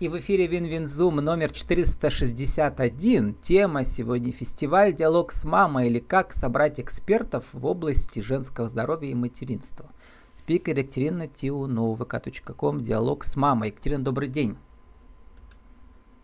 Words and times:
И 0.00 0.06
в 0.06 0.16
эфире 0.16 0.46
Win-Win 0.46 0.91
Zoom 0.91 1.16
номер 1.16 1.50
461. 1.50 3.34
Тема 3.34 3.84
сегодня 3.84 4.30
фестиваль 4.30 4.94
«Диалог 4.94 5.32
с 5.32 5.42
мамой» 5.42 5.88
или 5.88 5.98
«Как 5.98 6.32
собрать 6.32 6.78
экспертов 6.78 7.48
в 7.52 7.66
области 7.66 8.20
женского 8.20 8.68
здоровья 8.68 9.10
и 9.10 9.14
материнства». 9.14 9.90
Спикер 10.36 10.78
Екатерина 10.78 11.26
Тиунова, 11.26 12.04
vk.com, 12.04 12.80
«Диалог 12.80 13.24
с 13.24 13.34
мамой». 13.34 13.70
Екатерина, 13.70 14.04
добрый 14.04 14.28
день. 14.28 14.56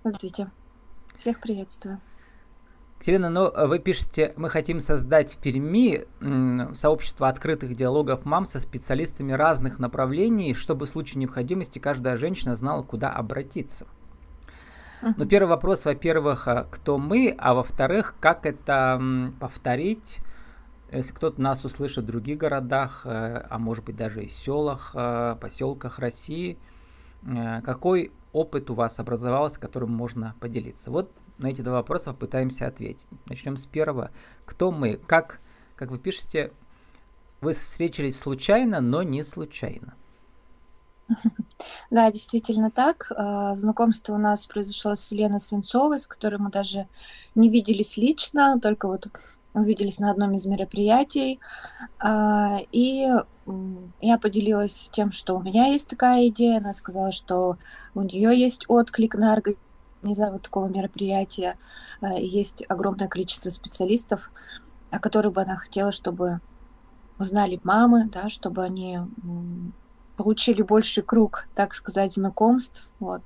Здравствуйте. 0.05 0.53
Всех 1.17 1.41
приветствую. 1.41 2.01
Екатерина, 3.05 3.29
но 3.29 3.53
ну, 3.55 3.67
вы 3.67 3.81
пишете, 3.81 4.33
мы 4.37 4.49
хотим 4.49 4.81
создать 4.81 5.35
в 5.35 5.37
Перми 5.37 6.07
сообщество 6.75 7.29
открытых 7.29 7.75
диалогов 7.75 8.25
мам 8.25 8.47
со 8.47 8.59
специалистами 8.59 9.33
разных 9.33 9.79
направлений, 9.79 10.55
чтобы 10.55 10.87
в 10.87 10.89
случае 10.89 11.21
необходимости 11.21 11.79
каждая 11.79 12.17
женщина 12.17 12.57
знала, 12.57 12.83
куда 12.83 13.11
обратиться. 13.11 13.87
Ну, 15.03 15.27
первый 15.27 15.49
вопрос, 15.49 15.85
во-первых, 15.85 16.49
а, 16.49 16.67
кто 16.71 16.97
мы, 16.97 17.35
а 17.37 17.53
во-вторых, 17.53 18.15
как 18.21 18.47
это 18.47 18.99
повторить, 19.39 20.21
если 20.91 21.13
кто-то 21.13 21.43
нас 21.43 21.63
услышит 21.67 22.05
в 22.05 22.07
других 22.07 22.39
городах, 22.39 23.03
э, 23.05 23.47
а 23.51 23.59
может 23.59 23.85
быть 23.85 23.97
даже 23.97 24.25
и 24.25 24.31
селах, 24.31 24.93
э, 24.95 25.37
поселках 25.39 25.99
России, 25.99 26.57
какой 27.65 28.13
опыт 28.33 28.71
у 28.71 28.75
вас 28.75 28.99
образовался, 28.99 29.61
которым 29.61 29.93
можно 29.93 30.35
поделиться? 30.41 30.91
Вот 30.91 31.13
на 31.39 31.49
эти 31.49 31.63
два 31.63 31.75
вопроса 31.75 32.13
попытаемся 32.13 32.67
ответить. 32.67 33.09
Начнем 33.27 33.57
с 33.57 33.67
первого. 33.67 34.11
Кто 34.45 34.71
мы? 34.71 35.01
Как, 35.07 35.41
как 35.77 35.91
вы 35.91 35.99
пишете, 35.99 36.53
вы 37.41 37.53
встретились 37.53 38.19
случайно, 38.19 38.81
но 38.81 39.03
не 39.03 39.23
случайно. 39.23 39.95
Да, 41.91 42.11
действительно 42.11 42.71
так. 42.71 43.11
А, 43.17 43.55
знакомство 43.55 44.15
у 44.15 44.19
нас 44.19 44.47
произошло 44.47 44.95
с 44.95 45.13
Еленой 45.13 45.41
Свинцовой, 45.41 45.99
с 45.99 46.07
которой 46.07 46.37
мы 46.37 46.51
даже 46.51 46.89
не 47.35 47.49
виделись 47.49 47.97
лично, 47.97 48.59
только 48.61 48.89
вот 48.89 49.07
увиделись 49.55 50.01
на 50.01 50.11
одном 50.11 50.35
из 50.35 50.47
мероприятий. 50.47 51.41
А, 51.99 52.59
и 52.73 53.09
я 54.01 54.19
поделилась 54.19 54.91
тем, 54.93 55.13
что 55.13 55.37
у 55.37 55.43
меня 55.43 55.67
есть 55.67 55.89
такая 55.89 56.29
идея. 56.29 56.59
Она 56.59 56.73
сказала, 56.73 57.13
что 57.13 57.59
у 57.95 58.03
нее 58.03 58.39
есть 58.39 58.65
отклик 58.69 59.15
на 59.15 59.33
организацию 59.33 60.41
такого 60.41 60.69
мероприятия. 60.69 61.57
Э, 62.01 62.21
есть 62.21 62.65
огромное 62.69 63.09
количество 63.09 63.51
специалистов, 63.51 64.31
о 64.91 64.99
которых 64.99 65.33
бы 65.33 65.43
она 65.43 65.57
хотела, 65.57 65.93
чтобы 65.93 66.41
узнали 67.19 67.61
мамы, 67.63 68.09
да, 68.13 68.29
чтобы 68.29 68.63
они 68.63 68.99
получили 70.17 70.63
больший 70.63 71.03
круг, 71.03 71.49
так 71.55 71.75
сказать, 71.75 72.15
знакомств. 72.15 72.89
Вот. 73.01 73.23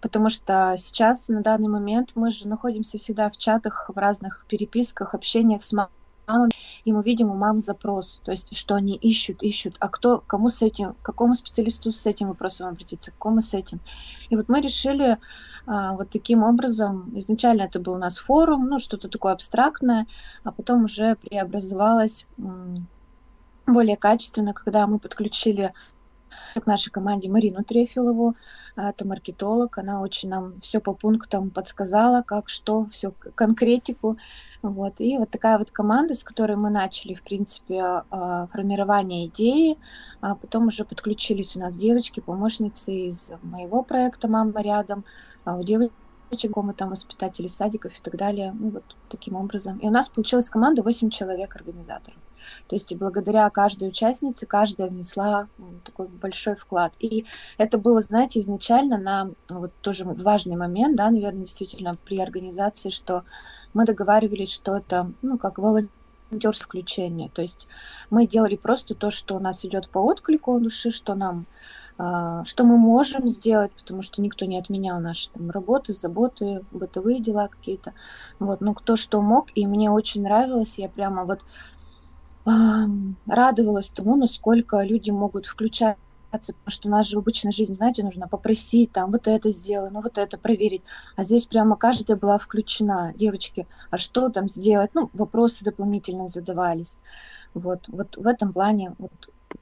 Потому 0.00 0.30
что 0.30 0.74
сейчас, 0.78 1.28
на 1.28 1.42
данный 1.42 1.68
момент, 1.68 2.10
мы 2.14 2.30
же 2.30 2.48
находимся 2.48 2.98
всегда 2.98 3.30
в 3.30 3.38
чатах, 3.38 3.90
в 3.94 3.98
разных 3.98 4.46
переписках, 4.48 5.14
общениях 5.14 5.62
с 5.62 5.72
мамами 5.72 5.92
и 6.84 6.92
мы 6.92 7.02
видим 7.02 7.30
у 7.30 7.34
мам 7.34 7.60
запрос, 7.60 8.20
то 8.24 8.30
есть 8.30 8.56
что 8.56 8.74
они 8.74 8.94
ищут, 8.94 9.42
ищут, 9.42 9.76
а 9.80 9.88
кто, 9.88 10.20
кому 10.20 10.48
с 10.48 10.62
этим, 10.62 10.94
к 10.94 11.02
какому 11.02 11.34
специалисту 11.34 11.92
с 11.92 12.06
этим 12.06 12.28
вопросом 12.28 12.68
обратиться, 12.68 13.10
к 13.10 13.18
кому 13.18 13.40
с 13.40 13.54
этим. 13.54 13.80
И 14.30 14.36
вот 14.36 14.48
мы 14.48 14.60
решили 14.60 15.18
а, 15.66 15.94
вот 15.94 16.10
таким 16.10 16.42
образом, 16.42 17.12
изначально 17.18 17.62
это 17.62 17.80
был 17.80 17.94
у 17.94 17.98
нас 17.98 18.18
форум, 18.18 18.68
ну 18.68 18.78
что-то 18.78 19.08
такое 19.08 19.32
абстрактное, 19.32 20.06
а 20.44 20.52
потом 20.52 20.84
уже 20.84 21.16
преобразовалось 21.16 22.26
более 23.66 23.96
качественно, 23.96 24.52
когда 24.54 24.86
мы 24.86 24.98
подключили 24.98 25.72
к 26.54 26.66
нашей 26.66 26.90
команде 26.90 27.28
Марину 27.28 27.64
Трефилову, 27.64 28.34
а, 28.76 28.90
это 28.90 29.06
маркетолог, 29.06 29.78
она 29.78 30.00
очень 30.00 30.28
нам 30.28 30.60
все 30.60 30.80
по 30.80 30.94
пунктам 30.94 31.50
подсказала, 31.50 32.22
как, 32.22 32.48
что, 32.48 32.86
все 32.86 33.12
конкретику. 33.34 34.16
Вот. 34.62 34.94
И 34.98 35.18
вот 35.18 35.30
такая 35.30 35.58
вот 35.58 35.70
команда, 35.70 36.14
с 36.14 36.24
которой 36.24 36.56
мы 36.56 36.70
начали, 36.70 37.14
в 37.14 37.22
принципе, 37.22 37.80
а, 38.10 38.46
формирование 38.52 39.26
идеи, 39.26 39.78
а 40.20 40.34
потом 40.34 40.68
уже 40.68 40.84
подключились 40.84 41.56
у 41.56 41.60
нас 41.60 41.76
девочки, 41.76 42.20
помощницы 42.20 42.92
из 42.92 43.30
моего 43.42 43.82
проекта 43.82 44.28
«Мама 44.28 44.62
рядом», 44.62 45.04
у 45.44 45.62
девочек 45.64 45.92
мы 46.62 46.74
там 46.74 46.90
воспитатели 46.90 47.46
садиков 47.46 47.92
и 47.92 48.02
так 48.02 48.16
далее. 48.16 48.54
Ну, 48.58 48.70
вот 48.70 48.84
таким 49.08 49.36
образом. 49.36 49.78
И 49.78 49.86
у 49.86 49.90
нас 49.90 50.08
получилась 50.08 50.50
команда 50.50 50.82
8 50.82 51.10
человек 51.10 51.54
организаторов. 51.56 52.18
То 52.66 52.74
есть 52.74 52.94
благодаря 52.96 53.48
каждой 53.50 53.88
участнице 53.88 54.46
каждая 54.46 54.88
внесла 54.88 55.48
такой 55.84 56.08
большой 56.08 56.56
вклад. 56.56 56.92
И 56.98 57.24
это 57.58 57.78
было, 57.78 58.00
знаете, 58.00 58.40
изначально 58.40 58.98
на 58.98 59.30
вот 59.48 59.72
тоже 59.80 60.04
важный 60.04 60.56
момент, 60.56 60.96
да, 60.96 61.10
наверное, 61.10 61.42
действительно 61.42 61.96
при 62.04 62.20
организации, 62.20 62.90
что 62.90 63.24
мы 63.74 63.84
договаривались, 63.84 64.52
что 64.52 64.76
это, 64.76 65.12
ну, 65.22 65.38
как 65.38 65.58
волонтерское 66.32 66.66
включение. 66.66 67.28
То 67.28 67.42
есть 67.42 67.68
мы 68.10 68.26
делали 68.26 68.56
просто 68.56 68.94
то, 68.94 69.10
что 69.10 69.36
у 69.36 69.38
нас 69.38 69.64
идет 69.64 69.88
по 69.88 69.98
отклику 69.98 70.58
души, 70.58 70.90
что 70.90 71.14
нам 71.14 71.46
а, 71.98 72.44
что 72.44 72.64
мы 72.64 72.78
можем 72.78 73.28
сделать, 73.28 73.70
потому 73.72 74.02
что 74.02 74.22
никто 74.22 74.46
не 74.46 74.58
отменял 74.58 74.98
наши 74.98 75.30
там, 75.30 75.50
работы, 75.50 75.92
заботы, 75.92 76.64
бытовые 76.72 77.20
дела 77.20 77.48
какие-то. 77.48 77.92
Вот, 78.38 78.60
ну 78.60 78.74
кто 78.74 78.96
что 78.96 79.20
мог, 79.20 79.48
и 79.54 79.66
мне 79.66 79.90
очень 79.90 80.22
нравилось, 80.22 80.78
я 80.78 80.88
прямо 80.88 81.24
вот 81.24 81.44
радовалась 82.44 83.92
тому, 83.92 84.16
насколько 84.16 84.82
люди 84.82 85.12
могут 85.12 85.46
включаться, 85.46 86.01
потому 86.40 86.70
что 86.70 86.88
у 86.88 86.90
нас 86.90 87.06
же 87.06 87.16
в 87.16 87.20
обычной 87.20 87.52
жизни, 87.52 87.74
знаете, 87.74 88.02
нужно 88.02 88.28
попросить, 88.28 88.92
там, 88.92 89.10
вот 89.10 89.28
это 89.28 89.50
сделай, 89.50 89.90
ну, 89.90 90.00
вот 90.00 90.18
это 90.18 90.38
проверить. 90.38 90.82
А 91.16 91.22
здесь 91.22 91.46
прямо 91.46 91.76
каждая 91.76 92.16
была 92.16 92.38
включена. 92.38 93.12
Девочки, 93.14 93.66
а 93.90 93.98
что 93.98 94.28
там 94.30 94.48
сделать? 94.48 94.90
Ну, 94.94 95.10
вопросы 95.12 95.64
дополнительно 95.64 96.28
задавались. 96.28 96.98
Вот, 97.54 97.88
вот 97.88 98.16
в 98.16 98.26
этом 98.26 98.52
плане 98.52 98.94
вот 98.98 99.12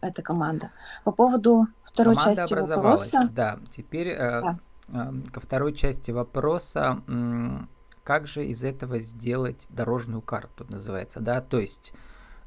эта 0.00 0.22
команда. 0.22 0.70
По 1.04 1.12
поводу 1.12 1.66
второй 1.82 2.16
команда 2.16 2.42
части 2.42 2.54
вопроса. 2.54 3.28
Да, 3.32 3.58
теперь 3.70 4.08
э, 4.08 4.42
да. 4.42 4.58
Э, 4.88 5.12
ко 5.32 5.40
второй 5.40 5.74
части 5.74 6.10
вопроса. 6.10 7.02
Как 8.04 8.26
же 8.26 8.46
из 8.46 8.64
этого 8.64 8.98
сделать 9.00 9.66
дорожную 9.68 10.22
карту, 10.22 10.64
называется, 10.68 11.20
да? 11.20 11.40
То 11.40 11.60
есть 11.60 11.92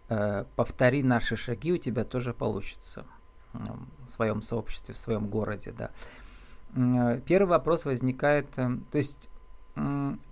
Э, 0.10 0.46
повтори 0.56 1.02
наши 1.02 1.36
шаги, 1.36 1.74
у 1.74 1.78
тебя 1.78 2.04
тоже 2.04 2.34
получится 2.34 3.06
в 3.54 4.08
своем 4.08 4.42
сообществе, 4.42 4.94
в 4.94 4.98
своем 4.98 5.28
городе, 5.28 5.74
да. 5.78 5.92
Э, 6.76 7.22
первый 7.26 7.50
вопрос 7.50 7.86
возникает, 7.86 8.48
э, 8.58 8.70
то 8.92 8.98
есть 8.98 9.30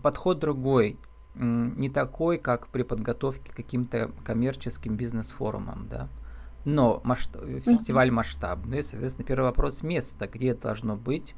подход 0.02 0.38
другой, 0.38 1.00
не 1.34 1.90
такой, 1.90 2.38
как 2.38 2.68
при 2.68 2.84
подготовке 2.84 3.52
к 3.52 3.56
каким-то 3.56 4.12
коммерческим 4.24 4.96
бизнес-форумам, 4.96 5.88
да. 5.90 6.10
Но 6.64 7.02
масштаб, 7.04 7.44
фестиваль 7.60 8.12
масштабный, 8.12 8.84
соответственно, 8.84 9.26
первый 9.26 9.46
вопрос 9.46 9.81
место, 9.81 10.28
где 10.28 10.50
это 10.50 10.64
должно 10.64 10.96
быть 10.96 11.34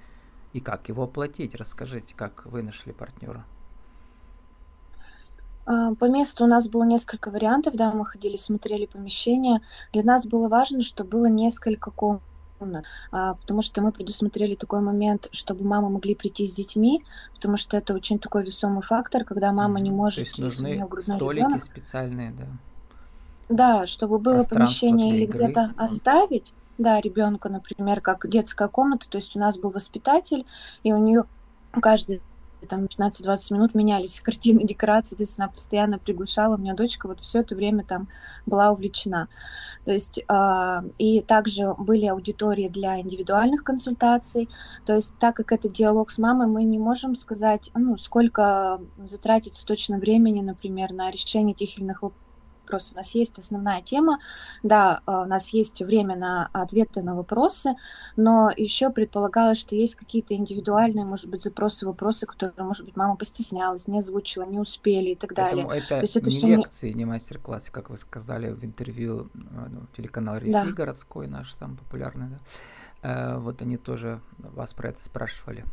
и 0.52 0.60
как 0.60 0.90
его 0.90 1.04
оплатить. 1.04 1.56
Расскажите, 1.56 2.14
как 2.16 2.46
вы 2.46 2.62
нашли 2.62 2.92
партнера. 2.92 3.46
А, 5.66 5.96
по 5.96 6.06
месту 6.06 6.44
у 6.44 6.48
нас 6.48 6.68
было 6.68 6.84
несколько 6.84 7.32
вариантов, 7.32 7.76
да, 7.76 7.92
мы 7.92 8.06
ходили, 8.06 8.36
смотрели 8.36 8.86
помещения. 8.86 9.62
Для 9.92 10.04
нас 10.04 10.26
было 10.26 10.50
важно, 10.50 10.82
чтобы 10.82 11.12
было 11.12 11.26
несколько 11.28 11.92
комнат, 11.92 12.22
а, 13.12 13.36
потому 13.36 13.62
что 13.62 13.82
мы 13.82 13.92
предусмотрели 13.92 14.56
такой 14.56 14.82
момент, 14.82 15.30
чтобы 15.32 15.66
мамы 15.66 15.90
могли 15.90 16.16
прийти 16.16 16.48
с 16.48 16.54
детьми, 16.54 17.04
потому 17.36 17.58
что 17.58 17.78
это 17.78 17.94
очень 17.94 18.20
такой 18.20 18.46
весомый 18.46 18.84
фактор, 18.84 19.24
когда 19.24 19.52
мама 19.52 19.80
не 19.80 19.92
может... 19.92 20.16
То 20.16 20.22
есть 20.22 20.38
нужны 20.38 20.86
столики 21.02 21.40
ребенок. 21.40 21.64
специальные, 21.64 22.32
да? 22.32 22.46
Да, 23.50 23.88
чтобы 23.88 24.20
было 24.20 24.44
помещение 24.44 25.16
или 25.16 25.26
где-то 25.26 25.74
оставить, 25.78 26.54
да, 26.78 27.00
ребенка, 27.00 27.50
например, 27.50 28.02
как 28.02 28.28
детская 28.28 28.68
комната, 28.68 29.08
то 29.10 29.18
есть 29.18 29.36
у 29.36 29.40
нас 29.40 29.58
был 29.58 29.70
воспитатель, 29.70 30.46
и 30.84 30.92
у 30.92 30.98
нее 30.98 31.26
каждый 31.82 32.22
там 32.66 32.86
15-20 32.86 33.54
минут 33.54 33.76
менялись 33.76 34.22
картины, 34.24 34.64
декорации, 34.64 35.16
то 35.16 35.24
есть 35.24 35.40
она 35.40 35.50
постоянно 35.50 36.00
приглашала, 36.00 36.56
у 36.56 36.58
меня 36.58 36.74
дочка 36.74 37.08
вот 37.08 37.22
все 37.22 37.40
это 37.40 37.56
время 37.56 37.84
там 37.84 38.08
была 38.46 38.72
увлечена. 38.72 39.28
То 39.86 39.92
есть 39.92 40.20
э, 40.20 40.82
и 40.98 41.22
также 41.22 41.74
были 41.78 42.06
аудитории 42.06 42.70
для 42.70 43.00
индивидуальных 43.00 43.64
консультаций, 43.64 44.50
то 44.86 44.96
есть 44.96 45.14
так 45.20 45.36
как 45.36 45.52
это 45.52 45.70
диалог 45.70 46.12
с 46.12 46.18
мамой, 46.18 46.48
мы 46.48 46.64
не 46.64 46.78
можем 46.78 47.16
сказать, 47.16 47.72
ну, 47.74 47.98
сколько 47.98 48.80
затратится 48.98 49.66
точно 49.66 49.98
времени, 49.98 50.42
например, 50.42 50.94
на 50.94 51.12
решение 51.12 51.54
тех 51.54 51.78
или 51.78 51.84
иных 51.84 52.02
вопросов 52.02 52.24
вопросы. 52.64 52.94
У 52.94 52.98
нас 52.98 53.14
есть 53.16 53.38
основная 53.40 53.82
тема, 53.82 54.20
да, 54.64 55.02
а, 55.06 55.22
у 55.22 55.26
нас 55.26 55.50
есть 55.50 55.82
время 55.82 56.16
на 56.16 56.50
ответы 56.54 57.02
на 57.02 57.16
вопросы, 57.16 57.76
но 58.16 58.52
еще 58.56 58.90
предполагалось, 58.90 59.58
что 59.58 59.76
есть 59.76 59.96
какие-то 59.96 60.34
индивидуальные, 60.36 61.06
может 61.06 61.28
быть, 61.28 61.42
запросы, 61.42 61.86
вопросы, 61.86 62.26
которые, 62.26 62.54
может 62.66 62.86
быть, 62.86 62.96
мама 62.96 63.16
постеснялась, 63.16 63.88
не 63.88 64.00
озвучила, 64.00 64.44
не 64.44 64.60
успели 64.60 65.12
и 65.12 65.16
так 65.16 65.34
далее. 65.34 65.68
это 65.72 65.88
То 65.88 66.02
есть 66.02 66.18
это 66.18 66.30
не 66.30 66.42
лекции, 66.42 66.92
не, 66.92 67.06
мастер-классы, 67.06 67.72
как 67.72 67.90
вы 67.90 67.98
сказали 67.98 68.52
в 68.52 68.64
интервью 68.64 69.30
а, 69.36 69.68
ну, 69.70 69.82
телеканал 69.96 70.38
Рефи 70.38 70.52
да. 70.52 70.66
городской, 70.66 71.28
наш 71.28 71.54
самый 71.54 71.78
популярный, 71.78 72.28
да. 72.30 72.38
Э, 73.04 73.38
вот 73.38 73.62
они 73.62 73.78
тоже 73.78 74.22
вас 74.38 74.74
про 74.74 74.90
это 74.90 75.04
спрашивали. 75.04 75.66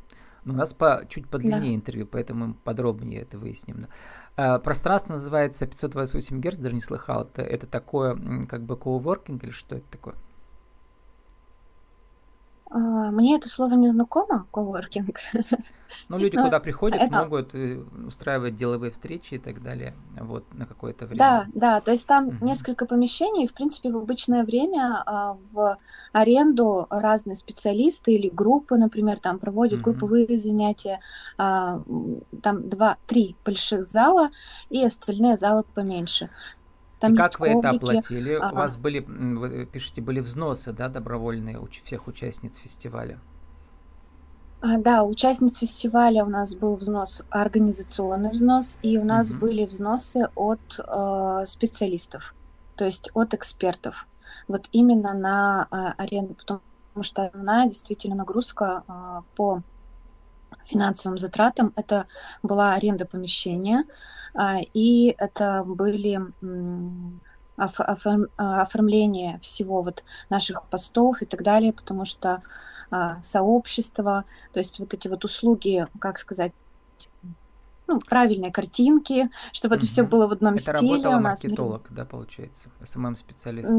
Но 0.44 0.54
у 0.54 0.56
нас 0.56 0.72
по, 0.72 1.04
чуть 1.08 1.28
подлиннее 1.28 1.72
да. 1.72 1.74
интервью, 1.74 2.06
поэтому 2.06 2.48
мы 2.48 2.54
подробнее 2.54 3.22
это 3.22 3.38
выясним. 3.38 3.86
А, 4.36 4.58
пространство 4.58 5.14
называется 5.14 5.66
528 5.66 6.40
Гц, 6.40 6.56
даже 6.56 6.74
не 6.74 6.80
слыхал. 6.80 7.24
Это, 7.24 7.42
это 7.42 7.66
такое, 7.66 8.16
как 8.46 8.62
бы, 8.62 8.76
коуворкинг 8.76 9.44
или 9.44 9.50
что 9.50 9.76
это 9.76 9.86
такое? 9.90 10.14
А, 12.70 13.10
мне 13.10 13.36
это 13.36 13.48
слово 13.48 13.74
не 13.74 13.90
знакомо, 13.90 14.46
коворкинг. 14.52 15.18
Ну, 16.08 16.18
люди, 16.18 16.36
куда 16.36 16.60
приходят, 16.60 17.02
это... 17.02 17.12
могут 17.24 17.52
э, 17.52 17.82
устраивать 18.06 18.56
деловые 18.56 18.92
встречи 18.92 19.34
и 19.34 19.38
так 19.38 19.60
далее, 19.60 19.94
вот, 20.20 20.44
на 20.54 20.64
какое-то 20.64 21.06
время. 21.06 21.18
Да, 21.18 21.46
да, 21.52 21.80
то 21.80 21.90
есть 21.90 22.06
там 22.06 22.28
угу. 22.28 22.44
несколько 22.44 22.86
помещений, 22.86 23.48
в 23.48 23.54
принципе, 23.54 23.90
в 23.90 23.96
обычное 23.96 24.44
время 24.44 25.02
а, 25.04 25.36
в 25.50 25.78
аренду 26.12 26.86
разные 26.90 27.34
специалисты 27.34 28.12
или 28.14 28.28
группы, 28.28 28.76
например, 28.76 29.18
там 29.18 29.40
проводят 29.40 29.80
угу. 29.80 29.90
групповые 29.90 30.38
занятия, 30.38 31.00
а, 31.38 31.82
там 32.40 32.68
два, 32.68 32.96
три 33.08 33.34
больших 33.44 33.84
зала 33.84 34.30
и 34.68 34.84
остальные 34.84 35.36
залы 35.36 35.64
поменьше. 35.74 36.30
Там 37.00 37.14
и 37.14 37.16
как 37.16 37.40
вы 37.40 37.48
это 37.48 37.70
оплатили? 37.70 38.34
Ага. 38.34 38.52
У 38.52 38.56
вас 38.56 38.76
были, 38.76 39.00
вы 39.00 39.66
пишете, 39.66 40.02
были 40.02 40.20
взносы, 40.20 40.72
да, 40.72 40.88
добровольные 40.88 41.58
у 41.58 41.66
всех 41.66 42.06
участниц 42.06 42.56
фестиваля? 42.56 43.18
А, 44.60 44.76
да, 44.76 45.04
участниц 45.04 45.58
фестиваля 45.58 46.24
у 46.24 46.28
нас 46.28 46.54
был 46.54 46.76
взнос, 46.76 47.22
организационный 47.30 48.30
взнос, 48.30 48.78
и 48.82 48.98
у 48.98 49.04
нас 49.04 49.30
угу. 49.30 49.40
были 49.40 49.64
взносы 49.64 50.28
от 50.34 50.60
э, 50.78 51.46
специалистов, 51.46 52.34
то 52.76 52.84
есть 52.84 53.10
от 53.14 53.32
экспертов. 53.32 54.06
Вот 54.46 54.68
именно 54.70 55.14
на 55.14 55.66
э, 55.70 56.02
аренду, 56.02 56.34
потому 56.34 56.60
что 57.00 57.24
основная 57.24 57.66
действительно 57.66 58.16
нагрузка 58.16 58.84
э, 58.86 59.22
по 59.34 59.62
финансовым 60.64 61.18
затратам. 61.18 61.72
Это 61.76 62.06
была 62.42 62.74
аренда 62.74 63.06
помещения, 63.06 63.84
а, 64.34 64.58
и 64.74 65.14
это 65.18 65.64
были 65.64 66.20
оформление 68.36 69.38
всего 69.40 69.82
вот 69.82 70.02
наших 70.30 70.64
постов 70.68 71.20
и 71.20 71.26
так 71.26 71.42
далее, 71.42 71.74
потому 71.74 72.06
что 72.06 72.42
а, 72.90 73.22
сообщество, 73.22 74.24
то 74.52 74.60
есть 74.60 74.78
вот 74.78 74.94
эти 74.94 75.08
вот 75.08 75.24
услуги, 75.24 75.86
как 76.00 76.18
сказать, 76.18 76.52
ну, 77.86 78.00
правильные 78.00 78.52
картинки, 78.52 79.30
чтобы 79.52 79.74
угу. 79.74 79.80
это 79.80 79.92
все 79.92 80.04
было 80.04 80.26
в 80.26 80.32
одном 80.32 80.54
это 80.54 80.62
стиле. 80.62 80.78
Это 80.78 80.86
работала 80.86 81.20
маркетолог, 81.20 81.86
да, 81.90 82.04
получается, 82.04 82.68
SMM 82.84 83.00
-специалист? 83.00 83.70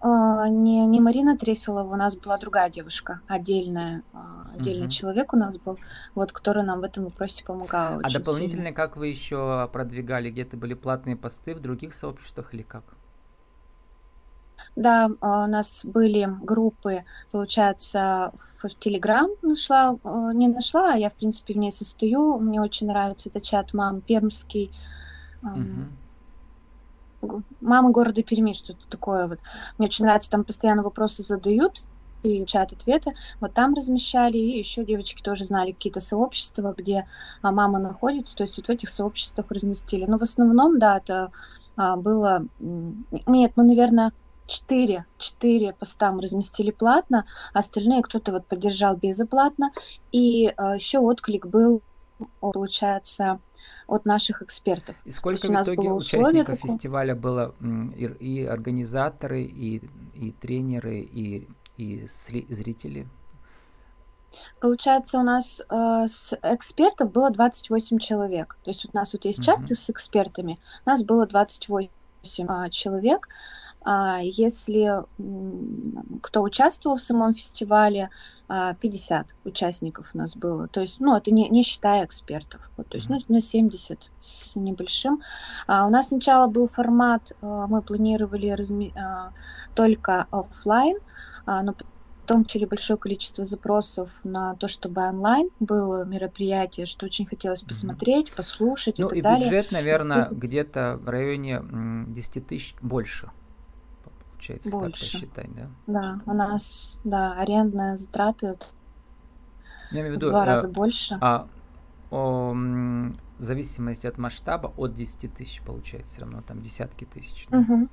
А, 0.00 0.48
не, 0.48 0.86
не 0.86 1.00
Марина 1.00 1.36
Трефилова, 1.36 1.92
у 1.92 1.96
нас 1.96 2.16
была 2.16 2.38
другая 2.38 2.70
девушка, 2.70 3.20
отдельная, 3.26 4.02
а, 4.12 4.50
отдельный 4.54 4.86
угу. 4.86 4.92
человек 4.92 5.32
у 5.32 5.36
нас 5.36 5.58
был, 5.58 5.78
вот, 6.14 6.32
который 6.32 6.62
нам 6.62 6.80
в 6.80 6.84
этом 6.84 7.04
вопросе 7.04 7.44
помогал. 7.44 8.00
А 8.02 8.10
дополнительно 8.10 8.62
сильно. 8.62 8.72
как 8.72 8.96
вы 8.96 9.08
еще 9.08 9.68
продвигали? 9.72 10.30
Где-то 10.30 10.56
были 10.56 10.74
платные 10.74 11.16
посты 11.16 11.54
в 11.54 11.60
других 11.60 11.94
сообществах 11.94 12.54
или 12.54 12.62
как? 12.62 12.84
Да, 14.76 15.10
а, 15.20 15.44
у 15.44 15.48
нас 15.48 15.80
были 15.84 16.28
группы, 16.42 17.04
получается, 17.30 18.32
в 18.62 18.68
Телеграм 18.78 19.30
нашла, 19.42 19.96
не 20.32 20.48
нашла, 20.48 20.94
а 20.94 20.96
я, 20.96 21.10
в 21.10 21.14
принципе, 21.14 21.54
в 21.54 21.58
ней 21.58 21.72
состою. 21.72 22.38
Мне 22.38 22.60
очень 22.60 22.86
нравится 22.86 23.28
этот 23.28 23.42
чат 23.42 23.74
«Мам 23.74 24.00
Пермский». 24.00 24.72
Угу 25.42 26.01
мамы 27.60 27.92
города 27.92 28.22
Перми, 28.22 28.52
что-то 28.52 28.86
такое 28.88 29.28
вот. 29.28 29.38
Мне 29.78 29.88
очень 29.88 30.04
нравится, 30.04 30.30
там 30.30 30.44
постоянно 30.44 30.82
вопросы 30.82 31.22
задают, 31.22 31.82
и 32.22 32.44
чат 32.46 32.72
ответы. 32.72 33.14
Вот 33.40 33.52
там 33.52 33.74
размещали, 33.74 34.38
и 34.38 34.58
еще 34.58 34.84
девочки 34.84 35.22
тоже 35.22 35.44
знали 35.44 35.72
какие-то 35.72 36.00
сообщества, 36.00 36.74
где 36.76 37.06
а, 37.42 37.52
мама 37.52 37.78
находится, 37.78 38.36
то 38.36 38.44
есть 38.44 38.56
вот 38.56 38.66
в 38.66 38.70
этих 38.70 38.88
сообществах 38.88 39.50
разместили. 39.50 40.04
Но 40.06 40.18
в 40.18 40.22
основном, 40.22 40.78
да, 40.78 40.98
это 40.98 41.32
а, 41.76 41.96
было... 41.96 42.46
Нет, 42.60 43.52
мы, 43.56 43.64
наверное, 43.64 44.12
четыре, 44.46 45.06
четыре 45.18 45.72
поста 45.72 46.12
мы 46.12 46.22
разместили 46.22 46.70
платно, 46.70 47.24
остальные 47.54 48.02
кто-то 48.02 48.32
вот 48.32 48.46
поддержал 48.46 48.96
безоплатно, 48.96 49.72
и 50.12 50.52
а, 50.56 50.76
еще 50.76 50.98
отклик 50.98 51.46
был 51.46 51.82
получается, 52.40 53.40
от 53.86 54.04
наших 54.04 54.42
экспертов. 54.42 54.96
И 55.04 55.10
сколько 55.10 55.46
в 55.46 55.50
итоге 55.50 55.90
участников 55.90 56.58
такое... 56.58 56.72
фестиваля 56.72 57.14
было 57.14 57.54
и, 57.96 58.04
и 58.04 58.44
организаторы, 58.44 59.42
и, 59.42 59.82
и 60.14 60.32
тренеры, 60.32 61.00
и, 61.00 61.48
и 61.76 62.06
зрители? 62.06 63.06
Получается, 64.60 65.18
у 65.18 65.22
нас 65.22 65.60
э, 65.60 66.06
с 66.08 66.36
экспертов 66.42 67.12
было 67.12 67.30
28 67.30 67.98
человек. 67.98 68.56
То 68.64 68.70
есть 68.70 68.84
вот 68.84 68.94
у 68.94 68.96
нас 68.96 69.12
вот 69.12 69.24
есть 69.24 69.44
части 69.44 69.72
uh-huh. 69.72 69.76
с 69.76 69.90
экспертами, 69.90 70.58
у 70.86 70.90
нас 70.90 71.04
было 71.04 71.26
28 71.26 71.90
э, 72.48 72.70
человек. 72.70 73.28
А 73.28 73.28
если 74.22 75.04
кто 76.22 76.42
участвовал 76.42 76.96
в 76.96 77.02
самом 77.02 77.34
фестивале, 77.34 78.10
50 78.48 79.26
а, 79.26 79.48
участников 79.48 80.10
у 80.14 80.18
нас 80.18 80.36
было. 80.36 80.68
То 80.68 80.80
есть, 80.80 81.00
ну, 81.00 81.16
это 81.16 81.32
не, 81.32 81.48
не 81.48 81.62
считая 81.62 82.04
экспертов. 82.04 82.60
Вот, 82.76 82.88
то 82.88 82.96
есть, 82.96 83.08
ну, 83.08 83.18
на 83.28 83.40
70 83.40 84.10
с 84.20 84.56
небольшим. 84.56 85.22
А 85.66 85.86
у 85.86 85.90
нас 85.90 86.08
сначала 86.08 86.46
был 86.48 86.68
формат, 86.68 87.32
а, 87.40 87.66
мы 87.66 87.82
планировали 87.82 88.48
разми... 88.50 88.92
только 89.74 90.26
офлайн, 90.30 90.98
но 91.46 91.74
потом 92.22 92.44
получили 92.44 92.66
большое 92.66 92.98
количество 92.98 93.44
запросов 93.44 94.10
на 94.22 94.54
то, 94.54 94.68
чтобы 94.68 95.02
онлайн 95.02 95.50
было 95.58 96.04
мероприятие, 96.04 96.86
что 96.86 97.06
очень 97.06 97.26
хотелось 97.26 97.62
посмотреть, 97.62 98.28
mm-hmm. 98.28 98.36
послушать 98.36 98.98
ну, 98.98 99.06
и 99.06 99.08
так 99.08 99.18
и 99.18 99.22
далее. 99.22 99.50
бюджет, 99.50 99.72
наверное, 99.72 100.28
где-то 100.30 100.98
в 101.02 101.08
районе 101.08 101.62
10 102.08 102.46
тысяч 102.46 102.76
больше 102.80 103.30
получается, 104.42 104.70
Больше. 104.70 104.90
так 104.90 105.00
посчитать, 105.00 105.54
да? 105.54 105.68
Да, 105.86 106.20
у 106.26 106.34
нас, 106.34 106.98
да, 107.04 107.34
арендные 107.34 107.96
затраты 107.96 108.58
Я 109.92 110.00
имею 110.00 110.14
в, 110.14 110.16
виду, 110.16 110.26
в 110.26 110.30
два 110.30 110.44
э, 110.44 110.46
раза 110.46 110.68
больше. 110.68 111.18
А 111.20 111.46
о, 112.10 112.52
в 112.52 113.42
зависимости 113.42 114.06
от 114.06 114.18
масштаба, 114.18 114.72
от 114.76 114.94
10 114.94 115.34
тысяч 115.34 115.62
получается 115.62 116.14
все 116.14 116.20
равно, 116.22 116.42
там 116.46 116.60
десятки 116.60 117.04
тысяч. 117.04 117.46
Да? 117.50 117.58
Угу. 117.58 117.88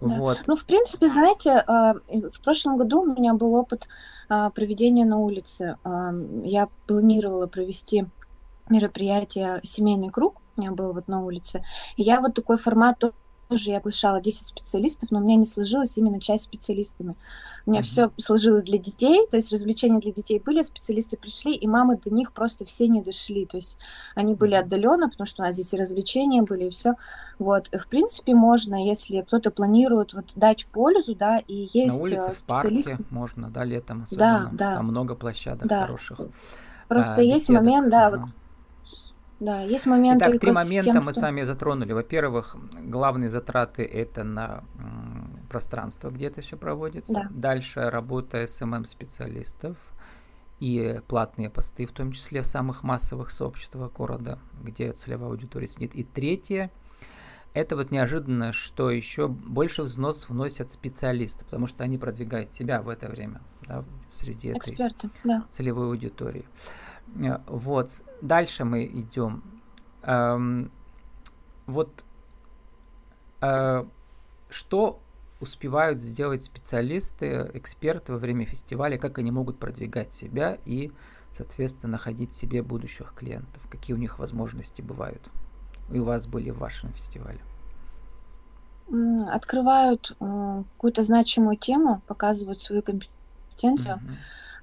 Вот. 0.00 0.38
Да. 0.38 0.44
Ну, 0.48 0.56
в 0.56 0.64
принципе, 0.64 1.08
знаете, 1.08 1.50
э, 1.50 1.94
в 2.30 2.42
прошлом 2.42 2.76
году 2.76 3.02
у 3.02 3.06
меня 3.06 3.34
был 3.34 3.54
опыт 3.54 3.88
э, 4.28 4.50
проведения 4.54 5.04
на 5.04 5.18
улице. 5.18 5.76
Я 6.44 6.68
планировала 6.86 7.46
провести 7.46 8.06
мероприятие 8.68 9.60
«Семейный 9.62 10.10
круг», 10.10 10.40
у 10.56 10.60
меня 10.60 10.72
был 10.72 10.92
вот 10.92 11.08
на 11.08 11.24
улице. 11.24 11.62
И 11.96 12.02
я 12.02 12.20
вот 12.20 12.34
такой 12.34 12.58
формат 12.58 12.98
тоже 13.52 13.70
я 13.70 13.80
приглашала 13.80 14.20
10 14.20 14.46
специалистов, 14.46 15.10
но 15.10 15.18
у 15.18 15.22
меня 15.22 15.36
не 15.36 15.46
сложилась 15.46 15.96
именно 15.98 16.20
часть 16.20 16.44
специалистами. 16.44 17.14
У 17.66 17.70
меня 17.70 17.80
mm-hmm. 17.80 17.84
все 17.84 18.12
сложилось 18.16 18.64
для 18.64 18.78
детей, 18.78 19.26
то 19.30 19.36
есть 19.36 19.52
развлечения 19.52 20.00
для 20.00 20.12
детей 20.12 20.40
были, 20.44 20.62
специалисты 20.62 21.16
пришли, 21.16 21.54
и 21.54 21.66
мамы 21.66 21.98
до 22.02 22.12
них 22.12 22.32
просто 22.32 22.64
все 22.64 22.88
не 22.88 23.02
дошли. 23.02 23.46
То 23.46 23.58
есть 23.58 23.78
они 24.14 24.34
были 24.34 24.54
отдаленно, 24.54 25.08
потому 25.08 25.26
что 25.26 25.42
у 25.42 25.46
нас 25.46 25.54
здесь 25.54 25.72
и 25.74 25.78
развлечения 25.78 26.42
были, 26.42 26.64
и 26.64 26.70
все. 26.70 26.94
Вот. 27.38 27.68
В 27.72 27.86
принципе, 27.88 28.34
можно, 28.34 28.86
если 28.86 29.20
кто-то 29.20 29.50
планирует 29.50 30.14
вот 30.14 30.32
дать 30.34 30.66
пользу, 30.66 31.14
да, 31.14 31.38
и 31.38 31.68
есть 31.72 31.94
На 31.94 32.02
улице, 32.02 32.34
специалисты. 32.34 32.94
В 32.94 32.96
парке 32.96 33.04
можно, 33.10 33.50
да, 33.50 33.64
летом 33.64 34.02
особенно. 34.04 34.50
Да, 34.52 34.70
да. 34.70 34.76
Там 34.76 34.86
много 34.86 35.14
площадок 35.14 35.68
да. 35.68 35.86
хороших. 35.86 36.20
Просто 36.88 37.16
а, 37.16 37.20
есть 37.22 37.48
беседок. 37.48 37.62
момент, 37.62 37.90
да, 37.90 38.06
ага. 38.06 38.18
вот 38.18 38.28
да, 39.42 39.62
есть 39.62 39.86
моменты. 39.86 40.24
Итак, 40.28 40.40
три 40.40 40.52
момента 40.52 40.94
мы 40.94 41.02
что... 41.02 41.12
с 41.14 41.22
вами 41.22 41.42
затронули. 41.42 41.92
Во-первых, 41.92 42.56
главные 42.80 43.28
затраты 43.28 43.82
это 43.82 44.22
на 44.22 44.62
пространство, 45.50 46.10
где 46.10 46.26
это 46.26 46.42
все 46.42 46.56
проводится. 46.56 47.12
Да. 47.12 47.28
Дальше 47.30 47.90
работа 47.90 48.46
СММ-специалистов 48.46 49.76
и 50.60 51.00
платные 51.08 51.50
посты, 51.50 51.86
в 51.86 51.92
том 51.92 52.12
числе 52.12 52.42
в 52.42 52.46
самых 52.46 52.84
массовых 52.84 53.32
сообществах 53.32 53.92
города, 53.92 54.38
где 54.62 54.92
целевая 54.92 55.30
аудитория 55.30 55.66
сидит. 55.66 55.96
И 55.96 56.04
третье, 56.04 56.70
это 57.52 57.74
вот 57.74 57.90
неожиданно, 57.90 58.52
что 58.52 58.90
еще 58.92 59.26
больше 59.26 59.82
взнос 59.82 60.28
вносят 60.28 60.70
специалисты, 60.70 61.44
потому 61.44 61.66
что 61.66 61.82
они 61.82 61.98
продвигают 61.98 62.52
себя 62.52 62.80
в 62.80 62.88
это 62.88 63.08
время 63.08 63.40
да, 63.66 63.84
среди 64.10 64.52
Эксперты, 64.52 65.08
этой 65.08 65.10
да. 65.24 65.44
целевой 65.50 65.88
аудитории. 65.88 66.44
Э, 66.44 66.91
вот, 67.46 68.02
дальше 68.20 68.64
мы 68.64 68.84
идем. 68.86 69.42
Эм, 70.02 70.70
вот 71.66 72.04
э, 73.40 73.84
что 74.48 75.00
успевают 75.40 76.00
сделать 76.00 76.44
специалисты, 76.44 77.50
эксперты 77.54 78.12
во 78.12 78.18
время 78.18 78.44
фестиваля, 78.44 78.96
как 78.96 79.18
они 79.18 79.30
могут 79.30 79.58
продвигать 79.58 80.12
себя 80.12 80.58
и, 80.64 80.92
соответственно, 81.32 81.92
находить 81.92 82.32
себе 82.34 82.62
будущих 82.62 83.12
клиентов, 83.14 83.66
какие 83.68 83.94
у 83.94 83.98
них 83.98 84.18
возможности 84.18 84.82
бывают. 84.82 85.28
И 85.90 85.98
у 85.98 86.04
вас 86.04 86.26
были 86.26 86.50
в 86.50 86.58
вашем 86.58 86.92
фестивале. 86.92 87.40
Открывают 89.28 90.16
э, 90.20 90.62
какую-то 90.76 91.02
значимую 91.02 91.56
тему, 91.56 92.02
показывают 92.06 92.60
свою 92.60 92.82
компетенцию. 92.82 93.96
А, 93.96 94.00